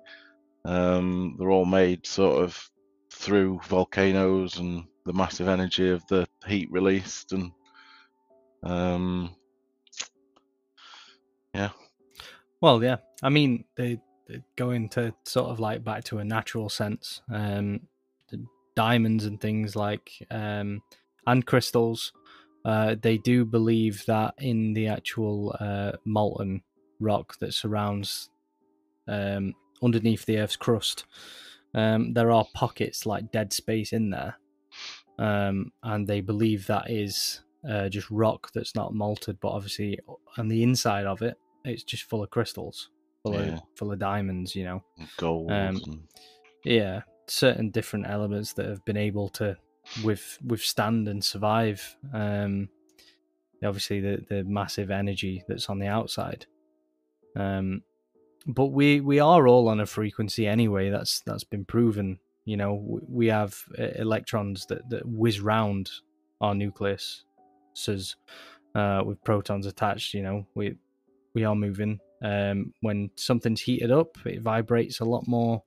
[0.67, 2.71] Um, they're all made sort of
[3.11, 7.53] through volcanoes and the massive energy of the heat released, and
[8.65, 9.35] um,
[12.61, 12.97] Well, yeah.
[13.23, 17.23] I mean, they, they go into sort of like back to a natural sense.
[17.33, 17.81] Um,
[18.79, 20.81] diamonds and things like um,
[21.27, 22.13] and crystals.
[22.65, 26.63] Uh, they do believe that in the actual uh, molten
[27.01, 28.31] rock that surrounds
[29.09, 31.07] um, underneath the Earth's crust,
[31.75, 34.37] um, there are pockets like dead space in there,
[35.19, 39.99] um, and they believe that is uh, just rock that's not malted, but obviously
[40.37, 41.37] on the inside of it
[41.69, 42.91] it's just full of crystals,
[43.23, 43.55] full Yeah.
[43.55, 44.55] of full of diamonds.
[44.55, 44.85] You know,
[45.17, 45.51] gold.
[45.51, 46.09] Um, and,
[46.65, 49.57] yeah, certain different elements that have been able to
[50.05, 51.97] with withstand and survive.
[52.13, 52.69] Um,
[53.65, 56.47] obviously the the massive energy that's on the outside.
[57.37, 57.83] Um,
[58.47, 60.91] but we we are all on a frequency anyway.
[60.91, 62.19] That's that's been proven.
[62.45, 65.91] You know, we, have electrons that that whiz round
[66.41, 67.25] our nucleus,
[67.75, 68.17] says
[68.75, 70.15] uh, with protons attached.
[70.15, 70.77] You know, we
[71.39, 72.01] we are moving.
[72.21, 75.63] Um, when something's heated up, it vibrates a lot more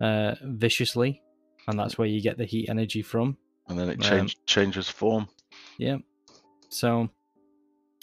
[0.00, 1.22] uh, viciously,
[1.68, 3.36] and that's where you get the heat energy from.
[3.68, 5.28] and then it um, changes form.
[5.78, 5.98] Yeah.
[6.70, 7.08] So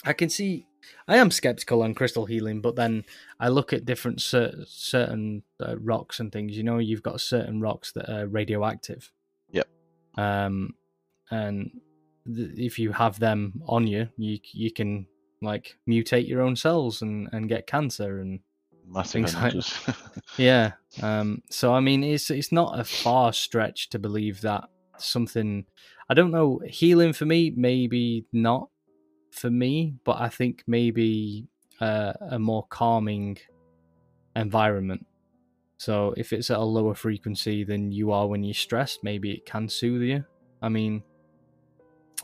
[0.06, 0.66] I can see
[1.06, 3.04] I am skeptical on crystal healing, but then
[3.38, 6.56] I look at different cer- certain uh, rocks and things.
[6.56, 9.12] You know, you've got certain rocks that are radioactive.
[9.50, 9.68] Yep.
[10.16, 10.74] Um,
[11.30, 11.70] and
[12.26, 15.06] th- if you have them on you, you you can
[15.42, 18.40] like mutate your own cells and and get cancer and
[18.86, 19.78] Massive things like- energies.
[20.36, 20.72] yeah.
[21.02, 21.42] Um.
[21.50, 24.64] So I mean, it's it's not a far stretch to believe that
[24.98, 25.64] something.
[26.08, 26.60] I don't know.
[26.66, 28.68] Healing for me, maybe not
[29.30, 31.46] for me, but I think maybe
[31.80, 33.38] uh, a more calming
[34.36, 35.06] environment.
[35.78, 39.46] So if it's at a lower frequency than you are when you're stressed, maybe it
[39.46, 40.24] can soothe you.
[40.60, 41.02] I mean,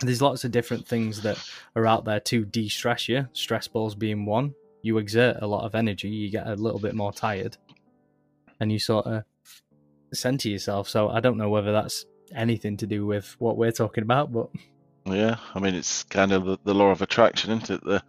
[0.00, 1.38] there's lots of different things that
[1.74, 3.26] are out there to de-stress you.
[3.32, 4.54] Stress balls being one.
[4.82, 7.56] You exert a lot of energy, you get a little bit more tired,
[8.60, 9.24] and you sort of
[10.12, 10.88] center yourself.
[10.88, 14.48] So I don't know whether that's anything to do with what we're talking about, but
[15.04, 17.84] yeah, I mean it's kind of the, the law of attraction, isn't it?
[17.84, 18.02] The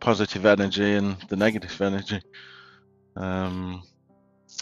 [0.00, 2.22] positive energy and the negative energy.
[3.16, 3.82] Um,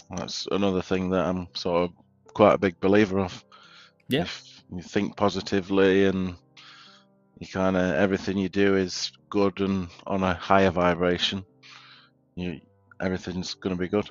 [0.09, 1.91] that's another thing that I'm sort of
[2.33, 3.43] quite a big believer of.
[4.09, 4.23] Yeah.
[4.23, 6.35] If you think positively and
[7.43, 11.43] you kind of everything you do is good and on a higher vibration,
[12.35, 12.59] you
[13.01, 14.09] everything's going to be good.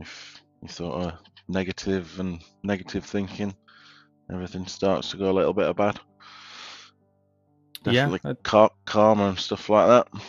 [0.00, 1.12] If you sort of
[1.48, 3.54] negative and negative thinking,
[4.32, 6.00] everything starts to go a little bit of bad.
[7.86, 10.20] Yeah, Definitely uh, car- karma and stuff like that.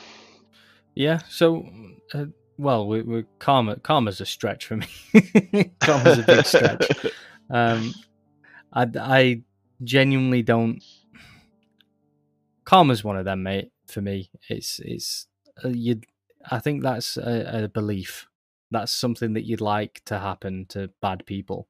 [0.93, 1.19] Yeah.
[1.29, 1.67] So,
[2.13, 2.25] uh,
[2.57, 3.77] well, we, we karma.
[3.77, 4.87] Karma's a stretch for me.
[5.79, 6.87] karma's a big stretch.
[7.47, 7.93] Um,
[8.73, 9.41] I, I
[9.83, 10.83] genuinely don't.
[12.65, 13.71] Karma's one of them, mate.
[13.87, 15.27] For me, it's it's
[15.63, 16.01] uh, you.
[16.49, 18.27] I think that's a, a belief.
[18.71, 21.67] That's something that you'd like to happen to bad people,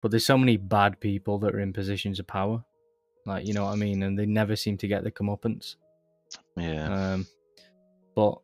[0.00, 2.64] but there's so many bad people that are in positions of power.
[3.26, 5.76] Like you know what I mean, and they never seem to get the comeuppance.
[6.56, 7.12] yeah.
[7.12, 7.26] Um,
[8.16, 8.38] but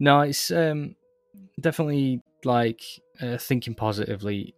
[0.00, 0.96] no, it's um,
[1.60, 2.82] definitely like
[3.20, 4.54] uh, thinking positively.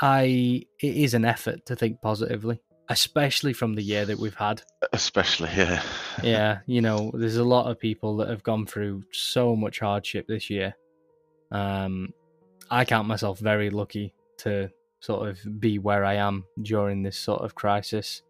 [0.00, 4.62] I it is an effort to think positively, especially from the year that we've had.
[4.92, 5.82] Especially yeah.
[6.22, 10.26] Yeah, you know, there's a lot of people that have gone through so much hardship
[10.26, 10.74] this year.
[11.50, 12.12] Um,
[12.70, 14.70] I count myself very lucky to
[15.00, 18.22] sort of be where I am during this sort of crisis.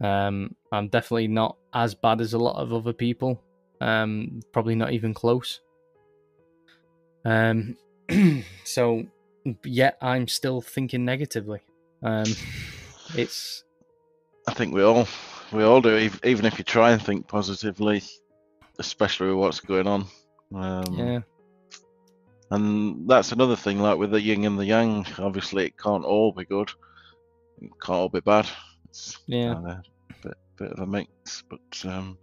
[0.00, 3.40] Um, I'm definitely not as bad as a lot of other people.
[3.80, 5.60] Um, probably not even close.
[7.24, 7.76] Um,
[8.64, 9.04] so
[9.64, 11.60] yet I'm still thinking negatively.
[12.02, 12.24] Um,
[13.16, 13.64] it's
[14.46, 15.06] I think we all
[15.52, 16.10] we all do.
[16.24, 18.02] Even if you try and think positively,
[18.78, 20.06] especially with what's going on.
[20.54, 21.20] Um, yeah,
[22.50, 25.06] And that's another thing, like with the yin and the yang.
[25.18, 26.70] Obviously, it can't all be good.
[27.60, 28.48] It can't all be bad.
[28.88, 29.54] It's yeah.
[29.54, 31.42] kinda a bit, bit of a mix.
[31.48, 32.18] But um,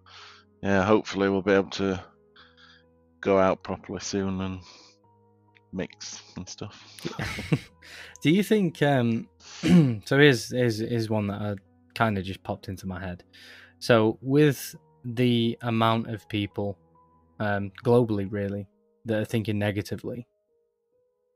[0.61, 2.03] yeah, hopefully we'll be able to
[3.21, 4.59] go out properly soon and
[5.71, 6.83] mix and stuff.
[8.21, 8.81] Do you think?
[8.81, 9.27] Um,
[10.05, 11.55] so here's, here's here's one that I
[11.95, 13.23] kind of just popped into my head.
[13.79, 16.77] So with the amount of people
[17.39, 18.67] um, globally, really,
[19.05, 20.27] that are thinking negatively,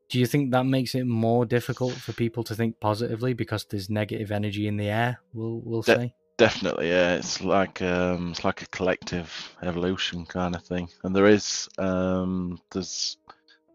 [0.09, 3.89] do you think that makes it more difficult for people to think positively because there's
[3.89, 5.19] negative energy in the air?
[5.33, 6.15] We'll we'll De- say.
[6.37, 7.15] Definitely, yeah.
[7.15, 10.89] It's like um, it's like a collective evolution kind of thing.
[11.03, 13.17] And there is um, there's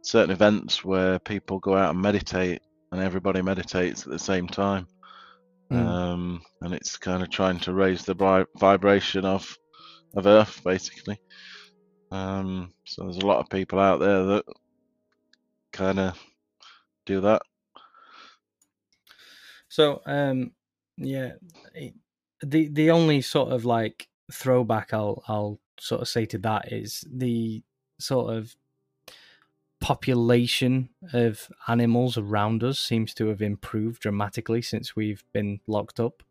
[0.03, 4.87] certain events where people go out and meditate, and everybody meditates at the same time.
[5.71, 5.87] Mm.
[5.87, 9.57] Um, and it's kind of trying to raise the vi- vibration of
[10.15, 11.21] of Earth, basically.
[12.11, 14.45] Um, so there's a lot of people out there that
[15.73, 16.19] kind of
[17.05, 17.43] do that.
[19.69, 20.53] So, um,
[20.97, 21.33] yeah,
[21.75, 21.95] it,
[22.43, 27.05] the the only sort of like throwback I'll I'll sort of say to that is
[27.11, 27.63] the
[28.01, 28.55] sort of
[29.81, 36.23] population of animals around us seems to have improved dramatically since we've been locked up.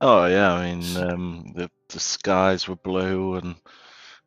[0.00, 3.56] Oh yeah, I mean um, the the skies were blue and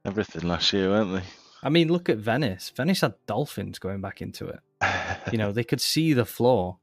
[0.05, 1.27] everything last year, weren't they?
[1.63, 2.71] I mean, look at Venice.
[2.75, 4.59] Venice had dolphins going back into it.
[5.31, 6.77] You know, they could see the floor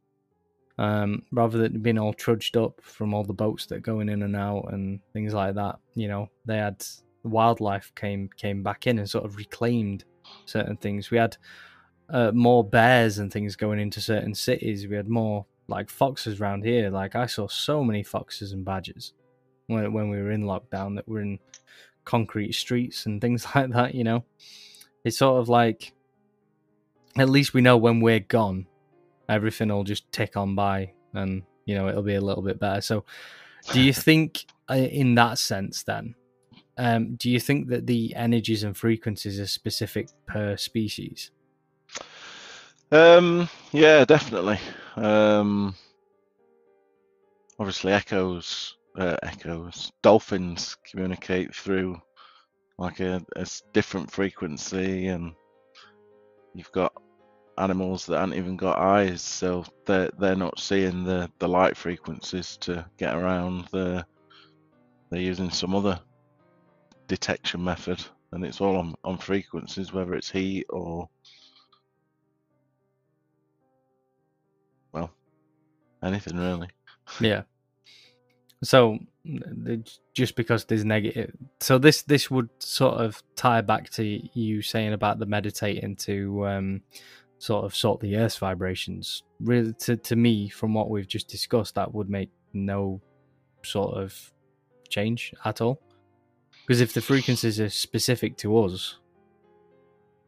[0.78, 4.22] um, rather than being all trudged up from all the boats that are going in
[4.22, 5.78] and out and things like that.
[5.94, 6.82] You know, they had
[7.22, 10.04] wildlife came came back in and sort of reclaimed
[10.44, 11.10] certain things.
[11.10, 11.36] We had
[12.08, 14.86] uh, more bears and things going into certain cities.
[14.86, 16.90] We had more like foxes around here.
[16.90, 19.12] Like I saw so many foxes and badgers
[19.66, 21.38] when when we were in lockdown that were in
[22.04, 23.94] concrete streets and things like that.
[23.94, 24.24] You know,
[25.04, 25.92] it's sort of like
[27.16, 28.66] at least we know when we're gone,
[29.28, 32.80] everything will just tick on by, and you know it'll be a little bit better.
[32.80, 33.04] So,
[33.72, 36.14] do you think, uh, in that sense, then,
[36.80, 41.30] um, do you think that the energies and frequencies are specific per species?
[42.90, 44.58] Um, yeah, definitely.
[44.96, 45.74] Um,
[47.58, 52.00] obviously, echoes, uh, echoes, dolphins communicate through
[52.78, 55.34] like a, a different frequency, and
[56.54, 56.94] you've got
[57.58, 62.56] animals that haven't even got eyes, so they're they're not seeing the the light frequencies
[62.62, 63.68] to get around.
[63.70, 64.06] They're
[65.10, 66.00] they're using some other
[67.10, 71.08] detection method, and it's all on on frequencies, whether it's heat or
[74.92, 75.10] well,
[76.02, 76.68] anything really.
[77.20, 77.42] Yeah.
[78.62, 78.98] So
[80.14, 84.92] just because there's negative, so this this would sort of tie back to you saying
[84.92, 86.82] about the meditating to um,
[87.38, 89.24] sort of sort the Earth's vibrations.
[89.40, 93.00] Really, to to me, from what we've just discussed, that would make no
[93.64, 94.32] sort of
[94.88, 95.80] change at all.
[96.70, 98.94] Because if the frequencies are specific to us,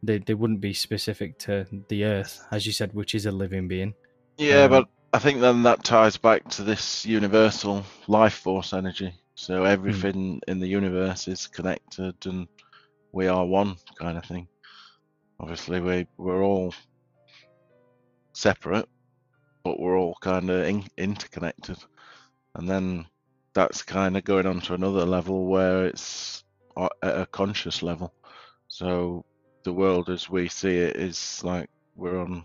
[0.02, 3.68] they they wouldn't be specific to the Earth, as you said, which is a living
[3.68, 3.94] being.
[4.38, 9.14] Yeah, Um, but I think then that ties back to this universal life force energy.
[9.36, 12.48] So everything in the universe is connected and
[13.12, 14.48] we are one kind of thing.
[15.38, 16.74] Obviously we we're all
[18.32, 18.88] separate,
[19.62, 21.78] but we're all kind of in, interconnected.
[22.56, 23.06] And then
[23.54, 26.44] that's kind of going on to another level where it's
[26.76, 28.12] at a conscious level.
[28.68, 29.24] So
[29.64, 32.44] the world as we see it is like we're on,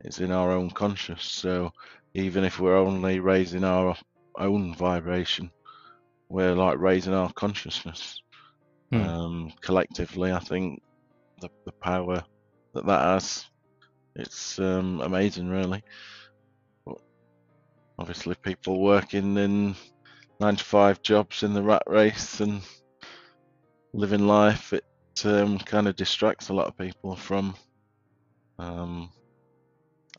[0.00, 1.24] it's in our own conscious.
[1.24, 1.72] So
[2.14, 3.96] even if we're only raising our
[4.38, 5.50] own vibration,
[6.28, 8.20] we're like raising our consciousness.
[8.92, 9.00] Hmm.
[9.00, 10.82] Um, collectively, I think
[11.40, 12.24] the, the power
[12.74, 13.46] that that has,
[14.14, 15.82] it's um, amazing, really.
[16.84, 16.98] But
[17.98, 19.74] obviously, people working in
[20.40, 22.62] nine to five jobs in the rat race and
[23.92, 24.84] living life, it
[25.24, 27.54] um, kind of distracts a lot of people from
[28.58, 29.10] um,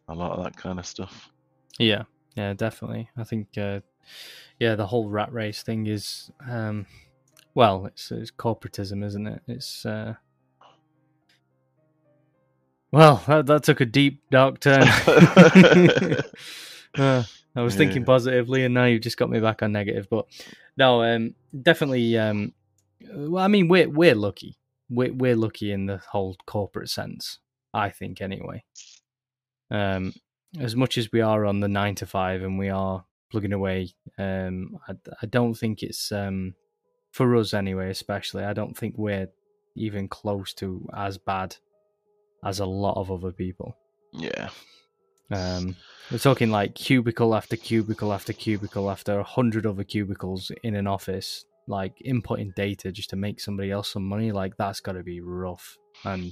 [0.08, 1.30] a lot of that kind of stuff.
[1.80, 2.04] Yeah,
[2.36, 3.10] yeah, definitely.
[3.18, 3.82] I think, uh,
[4.60, 6.88] yeah, the whole rat race thing is, um,
[7.54, 9.42] well, it's, it's corporatism, isn't it?
[9.48, 10.16] It's, uh,
[12.92, 14.88] well, that, that took a deep, dark turn.
[16.98, 17.24] Uh,
[17.58, 20.08] I was thinking positively, and now you've just got me back on negative.
[20.10, 20.28] But
[20.78, 22.18] no, um, definitely.
[22.18, 22.54] Um,
[23.12, 24.60] well, I mean, we're we're lucky.
[24.90, 27.40] We're we're lucky in the whole corporate sense.
[27.74, 28.64] I think, anyway.
[29.72, 30.14] Um,
[30.60, 33.90] as much as we are on the nine to five, and we are plugging away,
[34.20, 36.54] um, I, I don't think it's um,
[37.12, 37.90] for us anyway.
[37.90, 39.30] Especially, I don't think we're
[39.76, 41.56] even close to as bad
[42.44, 43.76] as a lot of other people.
[44.14, 44.50] yeah,
[45.32, 45.76] Um,
[46.12, 50.88] we're talking like cubicle after cubicle after cubicle after a hundred other cubicles in an
[50.88, 54.32] office, like inputting data just to make somebody else some money.
[54.32, 56.32] Like that's got to be rough, and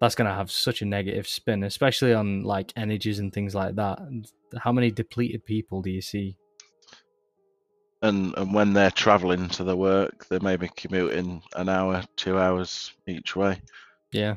[0.00, 3.98] that's gonna have such a negative spin, especially on like energies and things like that.
[4.58, 6.36] How many depleted people do you see?
[8.02, 12.38] and and when they're traveling to the work, they may be commuting an hour, two
[12.38, 13.60] hours each way.
[14.12, 14.36] Yeah,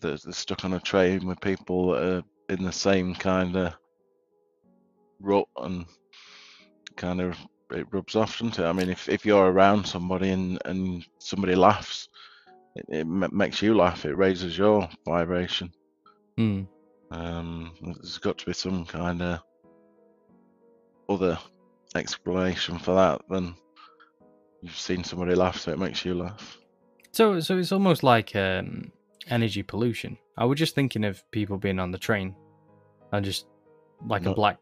[0.00, 3.74] They're, they're stuck on a train with people that are in the same kind of
[5.20, 5.86] rut and
[6.96, 7.36] kind of
[7.70, 8.64] it rubs off, doesn't it?
[8.64, 12.08] I mean, if, if you're around somebody and, and somebody laughs,
[12.76, 14.04] it, it ma- makes you laugh.
[14.04, 15.72] It raises your vibration.
[16.36, 16.62] Hmm.
[17.10, 19.40] Um, there's got to be some kind of
[21.08, 21.38] other
[21.94, 23.54] explanation for that than
[24.62, 26.58] you've seen somebody laugh, so it makes you laugh.
[27.12, 28.92] So, so it's almost like um,
[29.28, 30.18] energy pollution.
[30.38, 32.34] I was just thinking of people being on the train
[33.12, 33.46] and just
[34.06, 34.58] like a black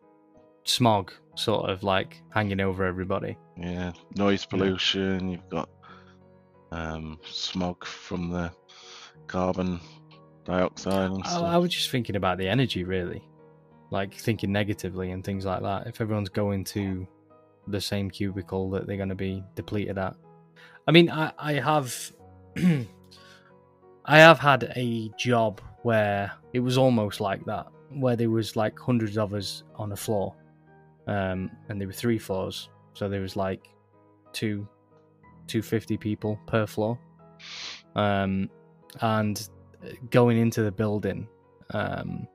[0.65, 3.37] smog, sort of like hanging over everybody.
[3.57, 5.29] Yeah, noise pollution.
[5.29, 5.69] You've got
[6.71, 8.53] um, smog from the
[9.27, 9.81] carbon
[10.45, 11.55] dioxide and I.
[11.55, 13.27] I was just thinking about the energy, really,
[13.91, 15.87] like thinking negatively and things like that.
[15.87, 17.07] If everyone's going to
[17.67, 20.15] the same cubicle that they're going to be depleted at,
[20.87, 22.13] I mean, I, I have,
[24.05, 28.79] I have had a job where it was almost like that, where there was like
[28.79, 30.35] hundreds of us on a floor,
[31.07, 33.69] um, and there were three floors, so there was like
[34.33, 34.69] two,
[35.47, 36.99] two fifty people per floor,
[37.97, 38.51] um,
[39.01, 39.49] and
[40.11, 41.27] going into the building,
[41.71, 42.27] um,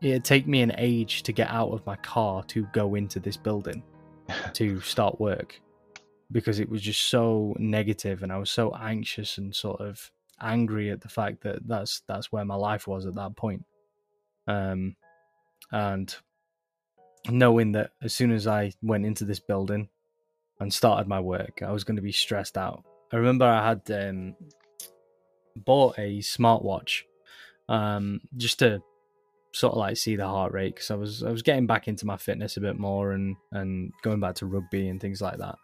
[0.00, 3.36] it'd take me an age to get out of my car to go into this
[3.36, 3.82] building
[4.52, 5.60] to start work
[6.32, 10.10] because it was just so negative and I was so anxious and sort of
[10.40, 13.64] angry at the fact that that's that's where my life was at that point.
[14.46, 14.96] Um,
[15.70, 16.14] and
[17.28, 19.88] knowing that as soon as I went into this building
[20.58, 22.84] and started my work, I was going to be stressed out.
[23.12, 24.36] I remember I had um,
[25.56, 27.02] bought a smartwatch
[27.68, 28.82] um, just to
[29.52, 32.06] sort of like see the heart rate because I was I was getting back into
[32.06, 35.56] my fitness a bit more and and going back to rugby and things like that.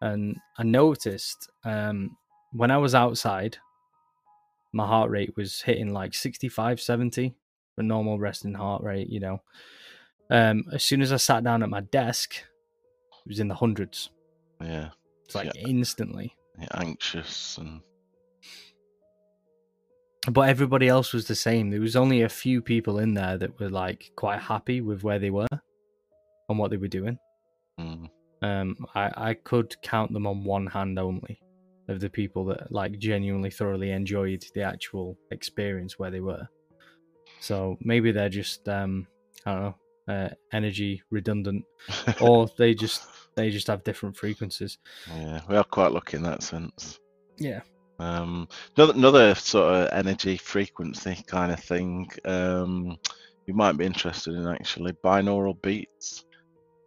[0.00, 2.16] And I noticed um,
[2.52, 3.58] when I was outside,
[4.72, 7.34] my heart rate was hitting like 65, 70
[7.74, 9.42] for normal resting heart rate, you know.
[10.30, 14.10] Um, as soon as I sat down at my desk, it was in the hundreds.
[14.62, 14.90] yeah,
[15.24, 15.66] It's like Yeah.
[15.66, 16.36] instantly.
[16.58, 17.80] yeah, anxious and
[20.30, 21.70] but everybody else was the same.
[21.70, 25.18] There was only a few people in there that were like quite happy with where
[25.18, 25.46] they were
[26.48, 27.18] and what they were doing.
[27.80, 28.08] mm,
[28.42, 31.40] Um, I I could count them on one hand only
[31.90, 36.48] of the people that like genuinely thoroughly enjoyed the actual experience where they were.
[37.40, 39.06] So maybe they're just um
[39.46, 39.74] I don't know
[40.08, 41.64] uh, energy redundant,
[42.20, 43.02] or they just
[43.36, 44.78] they just have different frequencies.
[45.08, 46.98] yeah, we are quite lucky in that sense.
[47.38, 47.60] Yeah.
[47.98, 52.96] Um, another, another sort of energy frequency kind of thing um,
[53.46, 56.24] you might be interested in actually binaural beats.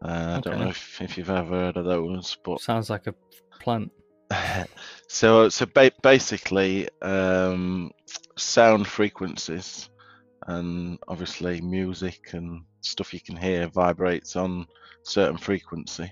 [0.03, 3.15] Uh, I don't know if, if you've ever heard of those, but Sounds like a
[3.59, 3.91] plant.
[5.07, 7.91] so so ba- basically um,
[8.37, 9.89] sound frequencies
[10.47, 14.65] and obviously music and stuff you can hear vibrates on
[15.03, 16.11] certain frequency.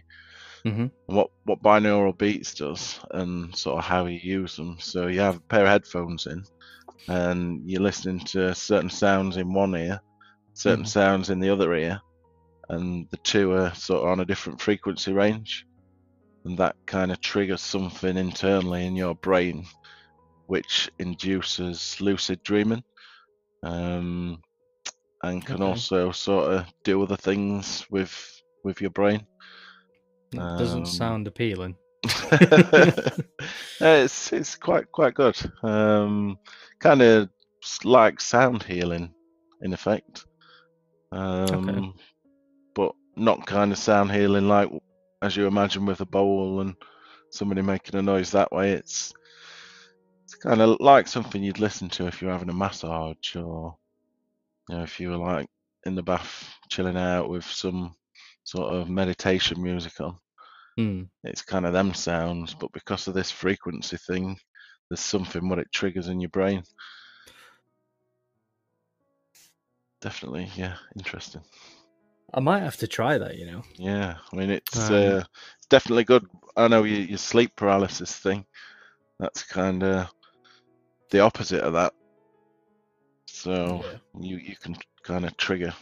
[0.65, 4.77] hmm what what binaural beats does, and sort of how you use them.
[4.79, 6.43] So you have a pair of headphones in,
[7.07, 9.99] and you're listening to certain sounds in one ear,
[10.53, 10.85] certain Mhm.
[10.85, 11.99] sounds in the other ear,
[12.69, 15.65] and the two are sort of on a different frequency range,
[16.45, 19.65] and that kind of triggers something internally in your brain,
[20.47, 22.83] which induces lucid dreaming,
[23.63, 24.41] um,
[25.23, 25.63] and can Okay.
[25.63, 28.13] also sort of do other things with
[28.63, 29.25] with your brain.
[30.31, 31.75] That doesn't Um, sound appealing.
[33.81, 35.37] It's it's quite quite good.
[35.63, 36.37] Um,
[36.79, 37.29] kind of
[37.83, 39.13] like sound healing,
[39.61, 40.25] in effect.
[41.11, 41.93] Um,
[42.75, 44.69] but not kind of sound healing like
[45.21, 46.75] as you imagine with a bowl and
[47.31, 48.71] somebody making a noise that way.
[48.71, 49.13] It's
[50.25, 53.77] it's kind of like something you'd listen to if you're having a massage or
[54.69, 55.47] you know if you were like
[55.85, 57.95] in the bath chilling out with some
[58.43, 60.17] sort of meditation music on
[60.77, 61.03] Hmm.
[61.23, 64.37] it's kind of them sounds, but because of this frequency thing,
[64.89, 66.63] there's something what it triggers in your brain.
[70.01, 71.41] Definitely, yeah, interesting.
[72.33, 73.37] I might have to try that.
[73.37, 73.61] You know.
[73.77, 75.23] Yeah, I mean it's Um, uh,
[75.69, 76.25] definitely good.
[76.55, 78.45] I know your, your sleep paralysis thing.
[79.19, 80.07] That's kind of
[81.11, 81.93] the opposite of that.
[83.27, 83.97] So Yeah.
[84.21, 85.73] you you can kind of trigger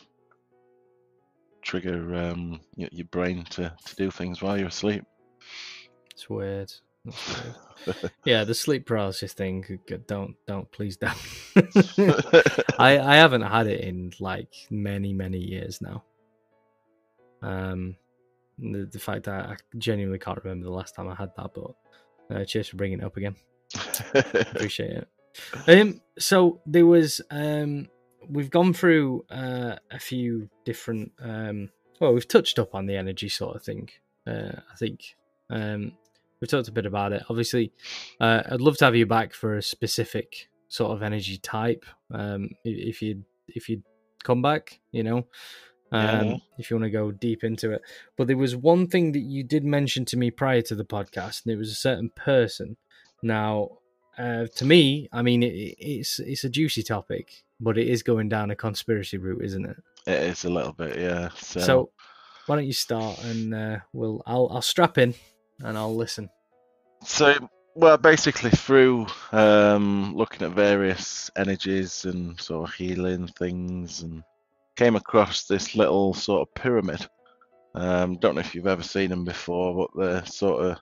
[1.61, 5.03] trigger um your, your brain to to do things while you're asleep.
[6.11, 6.71] It's weird.
[8.25, 9.63] Yeah, the sleep paralysis thing.
[9.67, 11.17] g- g- Don't, don't, please don't.
[12.77, 16.03] I, I haven't had it in like many, many years now.
[17.41, 17.95] Um,
[18.57, 21.75] the, the fact that I genuinely can't remember the last time I had that, but
[22.35, 23.35] uh, cheers for bringing it up again.
[24.13, 25.07] Appreciate it.
[25.67, 27.87] Um, so there was um,
[28.27, 31.11] we've gone through uh, a few different.
[31.21, 31.69] Um,
[31.99, 33.89] well, we've touched up on the energy sort of thing.
[34.27, 35.15] Uh, I think
[35.49, 35.93] um,
[36.39, 37.23] we've talked a bit about it.
[37.29, 37.71] Obviously,
[38.19, 41.85] uh, I'd love to have you back for a specific sort of energy type.
[42.11, 43.83] Um, if you if you
[44.23, 45.27] come back, you know,
[45.91, 46.37] um, Yeah.
[46.57, 47.81] if you want to go deep into it.
[48.17, 51.45] But there was one thing that you did mention to me prior to the podcast,
[51.45, 52.77] and it was a certain person.
[53.21, 53.79] Now,
[54.17, 58.29] uh, to me, I mean, it, it's it's a juicy topic, but it is going
[58.29, 59.77] down a conspiracy route, isn't it?
[60.07, 61.29] It is a little bit, yeah.
[61.35, 61.89] So, So,
[62.45, 65.13] why don't you start, and uh, we'll I'll I'll strap in,
[65.59, 66.29] and I'll listen.
[67.03, 74.23] so well, basically through um, looking at various energies and sort of healing things, and
[74.79, 77.05] came across this little sort of pyramid.
[77.75, 80.77] Um, don't know if you've ever seen them before, but they're sort of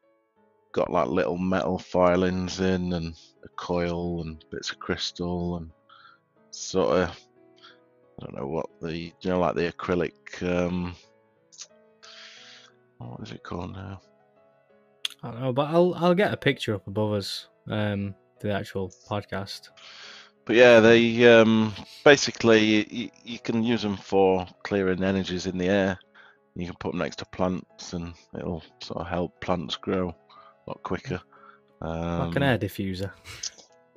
[0.72, 5.72] got like little metal filings in, and a coil, and bits of crystal, and
[6.52, 7.10] sort of
[8.22, 10.43] I don't know what the you know like the acrylic.
[10.43, 10.93] Um,
[13.00, 14.00] what is it called now?
[15.24, 18.93] I don't know, but I'll I'll get a picture up above us um the actual
[19.10, 19.70] podcast.
[20.48, 21.74] But yeah, they um,
[22.06, 26.00] basically you, you can use them for clearing energies in the air.
[26.56, 30.70] You can put them next to plants, and it'll sort of help plants grow a
[30.70, 31.20] lot quicker.
[31.82, 33.12] Um, like an air diffuser.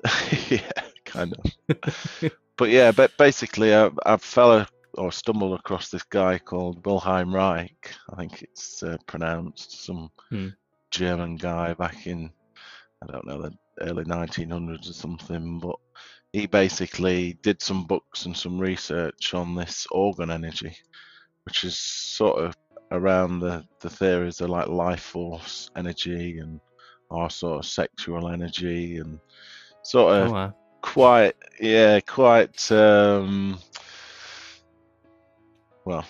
[0.50, 2.32] yeah, kind of.
[2.56, 7.94] but yeah, but basically, I, I fell or stumbled across this guy called Wilhelm Reich.
[8.12, 10.48] I think it's uh, pronounced some Hmm.
[10.90, 12.32] German guy back in
[13.02, 15.58] I don't know the early 1900s or something.
[15.60, 15.76] But
[16.32, 20.76] he basically did some books and some research on this orgone energy,
[21.44, 22.54] which is sort of
[22.92, 26.60] around the the theories of like life force energy and
[27.10, 29.18] our sort of sexual energy and
[29.82, 30.54] sort of Oh, wow.
[30.82, 33.58] quite yeah quite um
[35.84, 36.04] well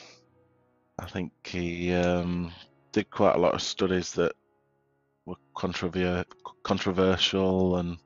[0.98, 2.50] i think he um
[2.92, 4.32] did quite a lot of studies that
[5.26, 6.24] were controver-
[6.62, 7.98] controversial and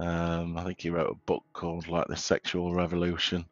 [0.00, 3.44] um i think he wrote a book called like the sexual revolution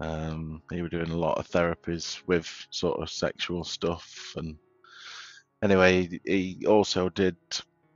[0.00, 4.56] um he was doing a lot of therapies with sort of sexual stuff and
[5.62, 7.36] anyway he also did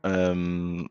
[0.04, 0.88] um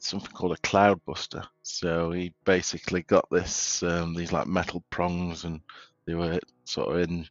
[0.00, 1.44] something called a cloud buster.
[1.62, 5.60] So he basically got this um, these like metal prongs, and
[6.06, 7.26] they were sort of in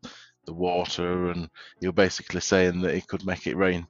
[0.45, 1.49] the water, and
[1.79, 3.87] he was basically saying that he could make it rain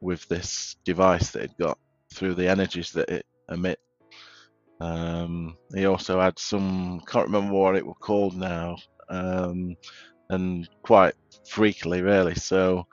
[0.00, 1.78] with this device that he'd got
[2.12, 3.78] through the energies that it emit.
[4.80, 8.76] Um, he also had some can't remember what it was called now,
[9.08, 9.74] um,
[10.30, 11.14] and quite
[11.48, 12.34] freakily really.
[12.34, 12.86] So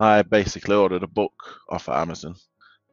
[0.00, 1.32] I basically ordered a book
[1.70, 2.34] off of Amazon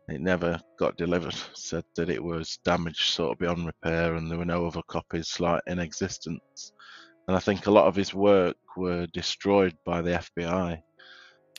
[0.10, 1.36] it never got delivered.
[1.54, 5.40] Said that it was damaged sort of beyond repair and there were no other copies
[5.40, 6.74] like in existence.
[7.28, 10.82] and I think a lot of his work were destroyed by the FBI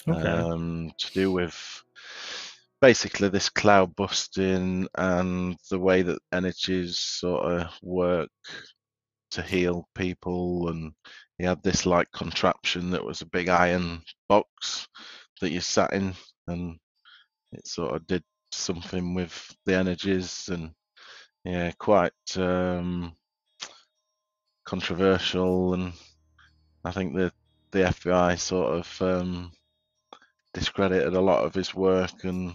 [0.09, 0.28] Okay.
[0.28, 1.83] um, to do with
[2.81, 8.31] basically this cloud busting and the way that energies sort of work
[9.31, 10.93] to heal people and
[11.39, 14.89] he had this like contraption that was a big iron box
[15.41, 16.14] that you sat in
[16.49, 16.78] and
[17.53, 18.22] it sort of did
[18.53, 20.70] something with the energies and
[21.45, 23.12] yeah quite um
[24.64, 25.93] controversial and
[26.85, 27.33] i think the
[27.70, 29.51] the fbi sort of um
[30.53, 32.53] discredited a lot of his work and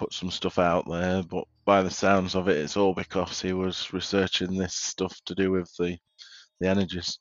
[0.00, 3.52] put some stuff out there but by the sounds of it it's all because he
[3.52, 5.96] was researching this stuff to do with the
[6.60, 7.18] the energies.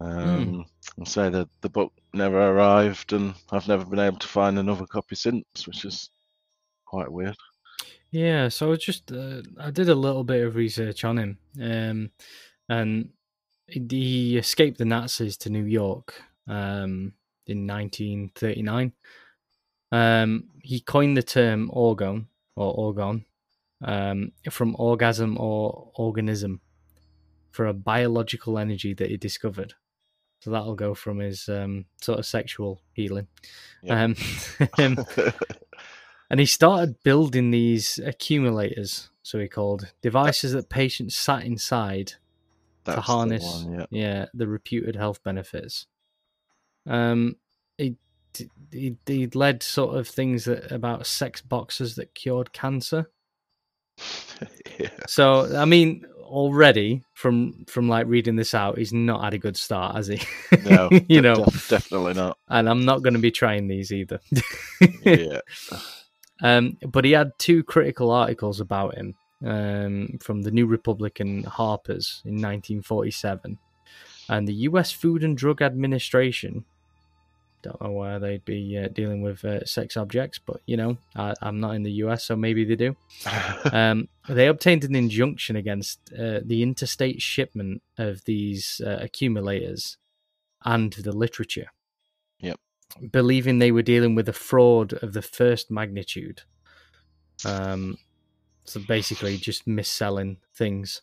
[0.00, 0.64] Um
[0.96, 4.86] and say that the book never arrived and i've never been able to find another
[4.86, 6.10] copy since which is
[6.84, 7.36] quite weird.
[8.10, 12.10] Yeah, so I just uh, I did a little bit of research on him, um,
[12.68, 13.08] and
[13.66, 16.14] he escaped the Nazis to New York
[16.46, 17.12] um,
[17.48, 18.92] in 1939.
[19.94, 22.26] Um, he coined the term orgone
[22.56, 23.24] or orgon
[23.84, 26.60] um, from orgasm or organism
[27.52, 29.74] for a biological energy that he discovered.
[30.40, 33.28] So that'll go from his um, sort of sexual healing.
[33.84, 34.02] Yeah.
[34.02, 34.16] Um,
[34.78, 35.06] um,
[36.30, 42.14] and he started building these accumulators, so he called devices that patients sat inside
[42.82, 43.86] That's to the harness, one, yeah.
[43.90, 45.86] yeah, the reputed health benefits.
[46.84, 47.36] Um,
[47.78, 47.96] he
[48.72, 53.10] he he led sort of things that about sex boxes that cured cancer.
[54.78, 54.88] yeah.
[55.06, 59.56] So I mean, already from from like reading this out, he's not had a good
[59.56, 60.20] start, has he?
[60.64, 62.38] No, you know, def- definitely not.
[62.48, 64.20] and I'm not going to be trying these either.
[65.04, 65.40] Yeah,
[66.42, 69.14] Um, but he had two critical articles about him
[69.44, 73.56] um, from the New Republic and Harper's in 1947,
[74.28, 74.90] and the U.S.
[74.90, 76.64] Food and Drug Administration.
[77.64, 81.32] Don't know why they'd be uh, dealing with uh, sex objects, but you know, I,
[81.40, 82.96] I'm not in the U.S., so maybe they do.
[83.72, 89.96] Um, they obtained an injunction against uh, the interstate shipment of these uh, accumulators
[90.64, 91.68] and the literature.
[92.40, 92.60] Yep.
[93.10, 96.42] Believing they were dealing with a fraud of the first magnitude.
[97.44, 97.96] Um,
[98.64, 101.00] so basically, just mis-selling things.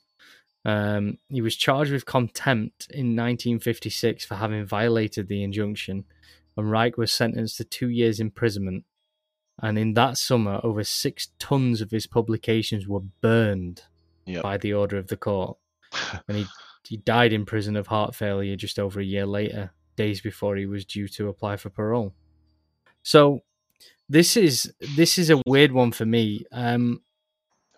[0.64, 6.06] Um, he was charged with contempt in 1956 for having violated the injunction,
[6.58, 8.86] and Reich was sentenced to two years imprisonment.
[9.62, 13.84] And in that summer, over six tons of his publications were burned
[14.26, 14.44] Yep.
[14.44, 15.58] by the order of the court.
[16.28, 16.46] And he,
[16.88, 20.66] he died in prison of heart failure just over a year later, days before he
[20.66, 22.14] was due to apply for parole.
[23.04, 23.42] So
[24.10, 26.46] this is this is a weird one for me.
[26.52, 27.02] Um,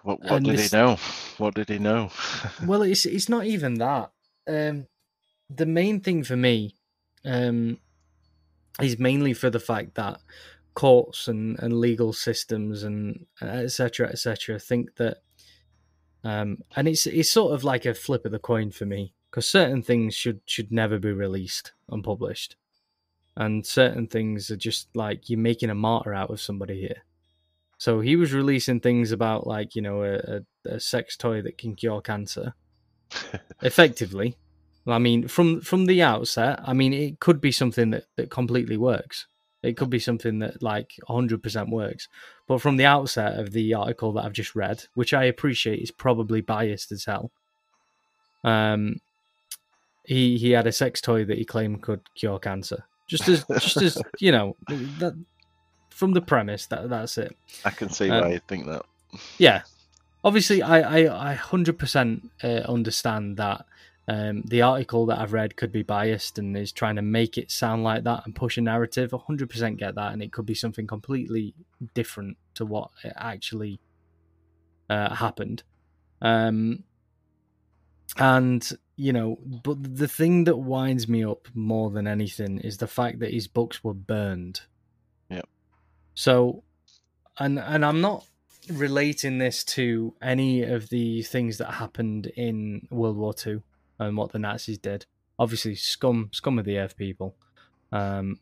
[0.03, 0.97] what what did this- he know?
[1.37, 2.11] What did he know?
[2.65, 4.11] well, it's it's not even that.
[4.47, 4.87] Um,
[5.49, 6.75] the main thing for me,
[7.25, 7.79] um,
[8.81, 10.19] is mainly for the fact that
[10.73, 15.17] courts and, and legal systems and etc etc think that,
[16.23, 19.47] um, and it's it's sort of like a flip of the coin for me because
[19.49, 22.55] certain things should should never be released unpublished,
[23.35, 27.03] and certain things are just like you're making a martyr out of somebody here.
[27.77, 31.57] So he was releasing things about like you know a, a, a sex toy that
[31.57, 32.53] can cure cancer,
[33.61, 34.37] effectively.
[34.85, 38.77] I mean, from from the outset, I mean, it could be something that, that completely
[38.77, 39.27] works.
[39.61, 42.09] It could be something that like 100% works.
[42.47, 45.89] But from the outset of the article that I've just read, which I appreciate is
[45.89, 47.31] probably biased as hell,
[48.43, 48.97] um,
[50.03, 52.83] he he had a sex toy that he claimed could cure cancer.
[53.07, 55.13] Just as just as you know that
[55.89, 57.35] from the premise that that's it.
[57.63, 58.83] I can see Um, why you think that.
[59.37, 59.61] Yeah,
[60.25, 63.65] obviously, I I I hundred percent uh, understand that.
[64.07, 67.49] Um, the article that I've read could be biased and is trying to make it
[67.49, 69.11] sound like that and push a narrative.
[69.11, 71.53] 100% get that, and it could be something completely
[71.93, 73.79] different to what actually
[74.89, 75.63] uh, happened.
[76.21, 76.83] Um,
[78.17, 82.87] and you know, but the thing that winds me up more than anything is the
[82.87, 84.61] fact that his books were burned.
[85.29, 85.47] Yep.
[86.13, 86.63] So,
[87.39, 88.25] and and I'm not
[88.69, 93.63] relating this to any of the things that happened in World War Two
[94.03, 95.05] and what the Nazis did.
[95.39, 97.35] Obviously, scum, scum of the earth people,
[97.91, 98.39] um,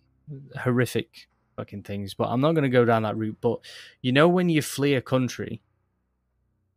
[0.58, 2.14] horrific fucking things.
[2.14, 3.38] But I'm not going to go down that route.
[3.42, 3.60] But
[4.02, 5.62] you know, when you flee a country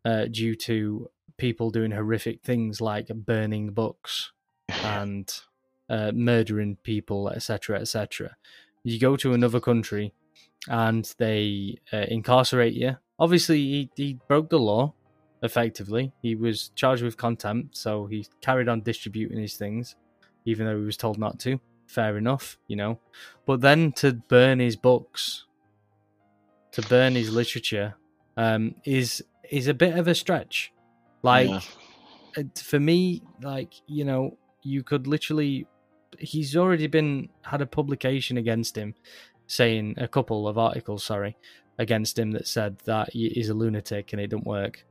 [0.04, 4.32] uh, due to people doing horrific things like burning books
[4.68, 5.40] and
[5.88, 8.36] uh, murdering people, etc., etc.
[8.82, 10.12] You go to another country
[10.68, 12.96] and they uh, incarcerate you.
[13.18, 14.94] Obviously, he, he broke the law
[15.44, 16.12] effectively.
[16.22, 19.94] He was charged with contempt, so he carried on distributing his things.
[20.46, 21.58] even though he was told not to.
[21.86, 22.98] Fair enough, you know.
[23.46, 25.46] But then to burn his books,
[26.72, 27.94] to burn his literature,
[28.36, 30.70] um, is is a bit of a stretch.
[31.22, 32.42] Like Yeah.
[32.62, 35.66] for me, like you know, you could literally.
[36.18, 38.94] He's already been had a publication against him,
[39.46, 41.36] saying a couple of articles, sorry,
[41.78, 44.84] against him that said that he- he's a lunatic and it don't work.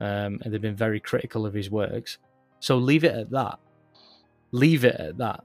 [0.00, 2.18] Um, and they've been very critical of his works.
[2.60, 3.58] So leave it at that.
[4.52, 5.44] Leave it at that.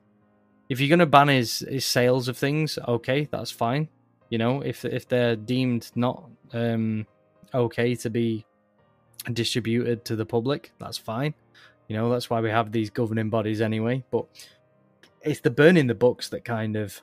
[0.69, 3.89] If you're gonna ban his his sales of things, okay, that's fine.
[4.29, 7.05] You know, if if they're deemed not um
[7.53, 8.45] okay to be
[9.33, 11.33] distributed to the public, that's fine.
[11.87, 14.03] You know, that's why we have these governing bodies anyway.
[14.11, 14.25] But
[15.21, 17.01] it's the burning the books that kind of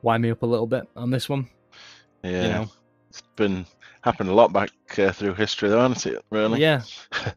[0.00, 1.48] wind me up a little bit on this one.
[2.24, 2.42] Yeah.
[2.42, 2.70] You know,
[3.10, 3.66] It's been
[4.02, 6.24] happened a lot back uh, through history, though, hasn't it?
[6.30, 6.60] Really?
[6.60, 6.82] yeah.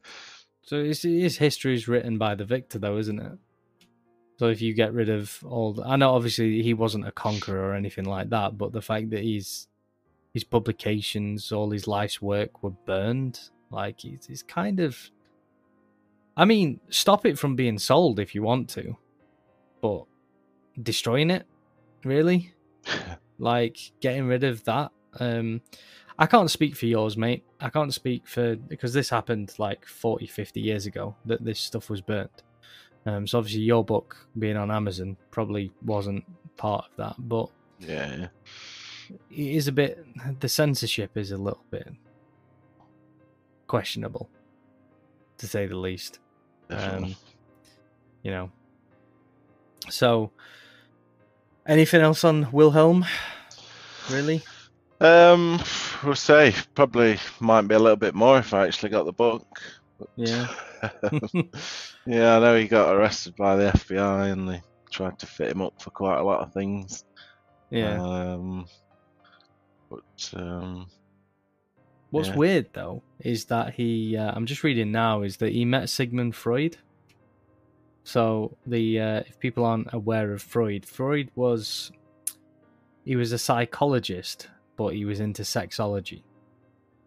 [0.66, 3.38] So it's, his history is written by the victor, though, isn't it?
[4.38, 7.70] So if you get rid of all, the, I know obviously he wasn't a conqueror
[7.70, 9.68] or anything like that, but the fact that he's
[10.34, 13.40] his publications, all his life's work were burned,
[13.70, 14.98] like it's, it's kind of.
[16.36, 18.98] I mean, stop it from being sold if you want to,
[19.82, 20.04] but
[20.82, 21.46] destroying it,
[22.04, 22.54] really,
[23.40, 24.92] like getting rid of that.
[25.20, 25.62] Um,
[26.18, 27.44] I can't speak for yours, mate.
[27.60, 31.90] I can't speak for because this happened like 40, 50 years ago that this stuff
[31.90, 32.44] was burnt.
[33.06, 36.24] Um, so obviously your book being on Amazon probably wasn't
[36.58, 37.50] part of that, but
[37.80, 38.28] yeah.
[39.30, 40.06] it is a bit.
[40.40, 41.88] The censorship is a little bit
[43.68, 44.30] questionable,
[45.38, 46.20] to say the least.
[46.70, 47.16] Um,
[48.24, 48.52] you know.
[49.90, 50.32] So,
[51.68, 53.06] anything else on Wilhelm?
[54.10, 54.42] Really?
[55.06, 55.62] Um,
[56.04, 59.46] we'll say probably might be a little bit more if I actually got the book.
[60.00, 60.48] But, Yeah.
[62.06, 65.62] yeah, I know he got arrested by the FBI and they tried to fit him
[65.62, 67.06] up for quite a lot of things.
[67.70, 68.02] Yeah.
[68.02, 68.66] Um,
[69.90, 70.88] but um,
[72.12, 72.36] What's Yeah.
[72.38, 76.36] weird though is that he uh, I'm just reading now is that he met Sigmund
[76.36, 76.78] Freud.
[78.04, 81.92] So the uh, if people aren't aware of Freud, Freud was
[83.04, 86.24] he was a psychologist, but he was into sexology.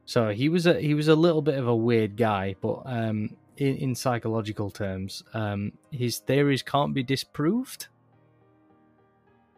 [0.05, 3.37] So he was a he was a little bit of a weird guy, but um,
[3.59, 7.89] in, in psychological terms, um, his theories can't be disproved.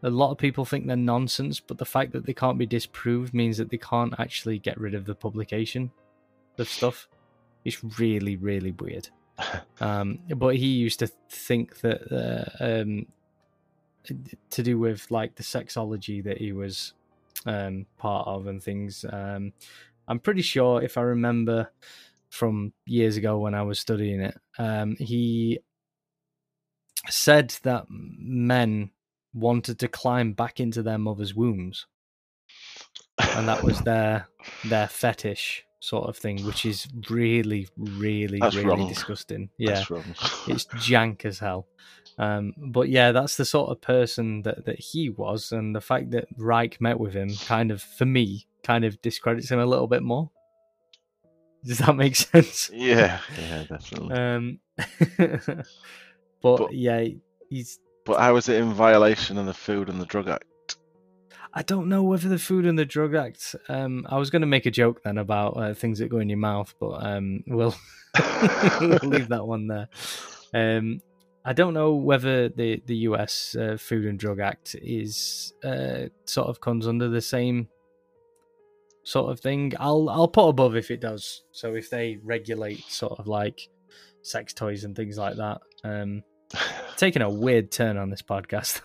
[0.03, 3.35] A lot of people think they're nonsense, but the fact that they can't be disproved
[3.35, 5.91] means that they can't actually get rid of the publication
[6.59, 7.09] of stuff.
[7.65, 9.09] It's really, really weird.
[9.81, 13.07] Um, but he used to think that uh, um,
[14.51, 16.93] to do with like the sexology that he was
[17.47, 19.05] um, part of and things.
[19.11, 19.53] Um,
[20.09, 21.71] I'm pretty sure, if I remember
[22.31, 25.61] from years ago when I was studying it, um, he
[27.09, 28.91] said that men
[29.33, 31.87] wanted to climb back into their mother's wombs,
[33.19, 34.29] and that was their
[34.65, 38.89] their fetish sort of thing, which is really, really, That's really wrong.
[38.89, 39.49] disgusting.
[39.59, 40.05] Yeah, That's wrong.
[40.47, 41.67] it's jank as hell.
[42.19, 46.11] Um, but yeah, that's the sort of person that, that he was, and the fact
[46.11, 49.87] that Reich met with him kind of, for me, kind of discredits him a little
[49.87, 50.31] bit more.
[51.65, 52.71] Does that make sense?
[52.73, 54.15] yeah, yeah, definitely.
[54.17, 54.59] Um,
[56.43, 57.07] but, But- yeah,
[57.49, 57.79] he's.
[58.07, 60.45] But how is it in violation of the Food and the Drug Act?
[61.53, 63.57] I don't know whether the Food and the Drug Act.
[63.69, 66.29] Um, I was going to make a joke then about uh, things that go in
[66.29, 67.75] your mouth, but um, we'll,
[68.81, 69.89] we'll leave that one there.
[70.55, 71.01] Um,
[71.45, 76.49] I don't know whether the the US uh, Food and Drug Act is uh, sort
[76.49, 77.69] of comes under the same
[79.05, 79.73] sort of thing.
[79.81, 81.43] I'll I'll put above if it does.
[81.51, 83.69] So if they regulate sort of like
[84.23, 85.61] sex toys and things like that.
[85.83, 86.23] Um,
[87.01, 88.83] taking a weird turn on this podcast,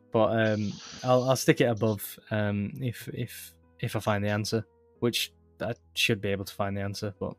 [0.12, 4.64] but um, I'll I'll stick it above um, if if if I find the answer,
[5.00, 7.14] which I should be able to find the answer.
[7.18, 7.34] But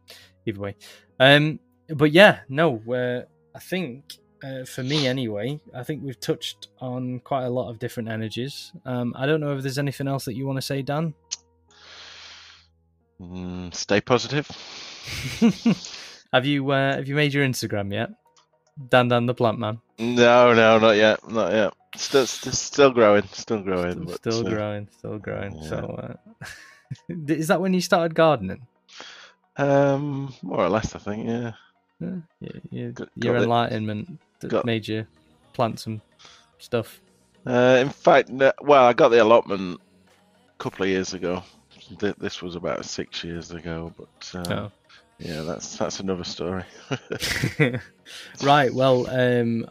[0.45, 0.76] either way,
[1.19, 4.13] um, but yeah, no, uh, I think
[4.43, 8.72] uh, for me anyway, I think we've touched on quite a lot of different energies.
[8.86, 11.13] Um, I don't know if there's anything else that you want to say, Dan.
[13.22, 14.47] Mm, stay positive.
[16.34, 18.09] have you uh, have you made your Instagram yet?
[18.90, 19.80] Dan Dan the Plant Man.
[20.00, 21.74] No, no, not yet, not yet.
[21.96, 24.06] Still, still, still growing, still growing.
[24.06, 25.58] but, Still uh, growing, still growing.
[25.58, 25.70] yeah.
[25.70, 26.46] So, uh,
[27.28, 28.66] is that when you started gardening?
[29.58, 31.28] Um, more or less, I think.
[31.28, 31.52] Yeah.
[32.00, 35.06] Yeah, you, Got- your got enlightenment that Got- made you
[35.54, 36.02] plant some
[36.58, 37.00] stuff.
[37.46, 39.80] Uh, in fact, no, well, I got the allotment
[40.60, 41.44] a couple of years ago.
[42.00, 44.72] This was about six years ago, but uh, Oh,
[45.22, 46.63] yeah, that's that's another story.
[48.43, 48.74] right.
[48.74, 49.67] Well, um,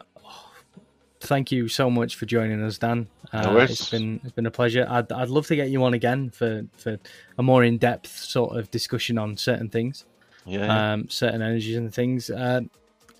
[1.19, 3.07] thank you so much for joining us, Dan.
[3.33, 4.85] No Uh, it's been it's been a pleasure.
[4.89, 6.97] I'd I'd love to get you on again for for
[7.37, 10.05] a more in depth sort of discussion on certain things,
[10.45, 12.29] yeah, um, certain energies and things.
[12.29, 12.61] Uh,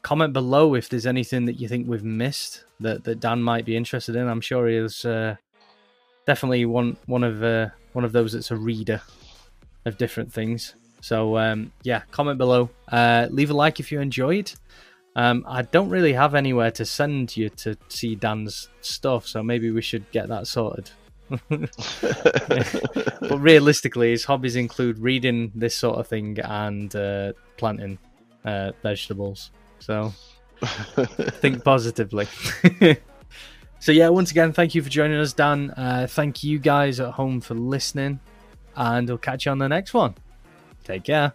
[0.01, 3.75] comment below if there's anything that you think we've missed that that Dan might be
[3.75, 4.27] interested in.
[4.27, 5.35] I'm sure he is uh,
[6.25, 9.01] definitely one one of uh, one of those that's a reader
[9.85, 10.75] of different things.
[11.01, 12.69] So um, yeah, comment below.
[12.87, 14.51] Uh, leave a like if you enjoyed.
[15.15, 19.69] Um, I don't really have anywhere to send you to see Dan's stuff, so maybe
[19.71, 20.89] we should get that sorted.
[21.49, 27.97] but realistically, his hobbies include reading this sort of thing and uh, planting
[28.45, 29.51] uh, vegetables.
[29.79, 30.13] So
[30.61, 32.27] think positively.
[33.79, 35.71] so yeah, once again, thank you for joining us, Dan.
[35.71, 38.19] Uh, thank you guys at home for listening,
[38.75, 40.15] and we'll catch you on the next one.
[40.83, 41.33] Take care.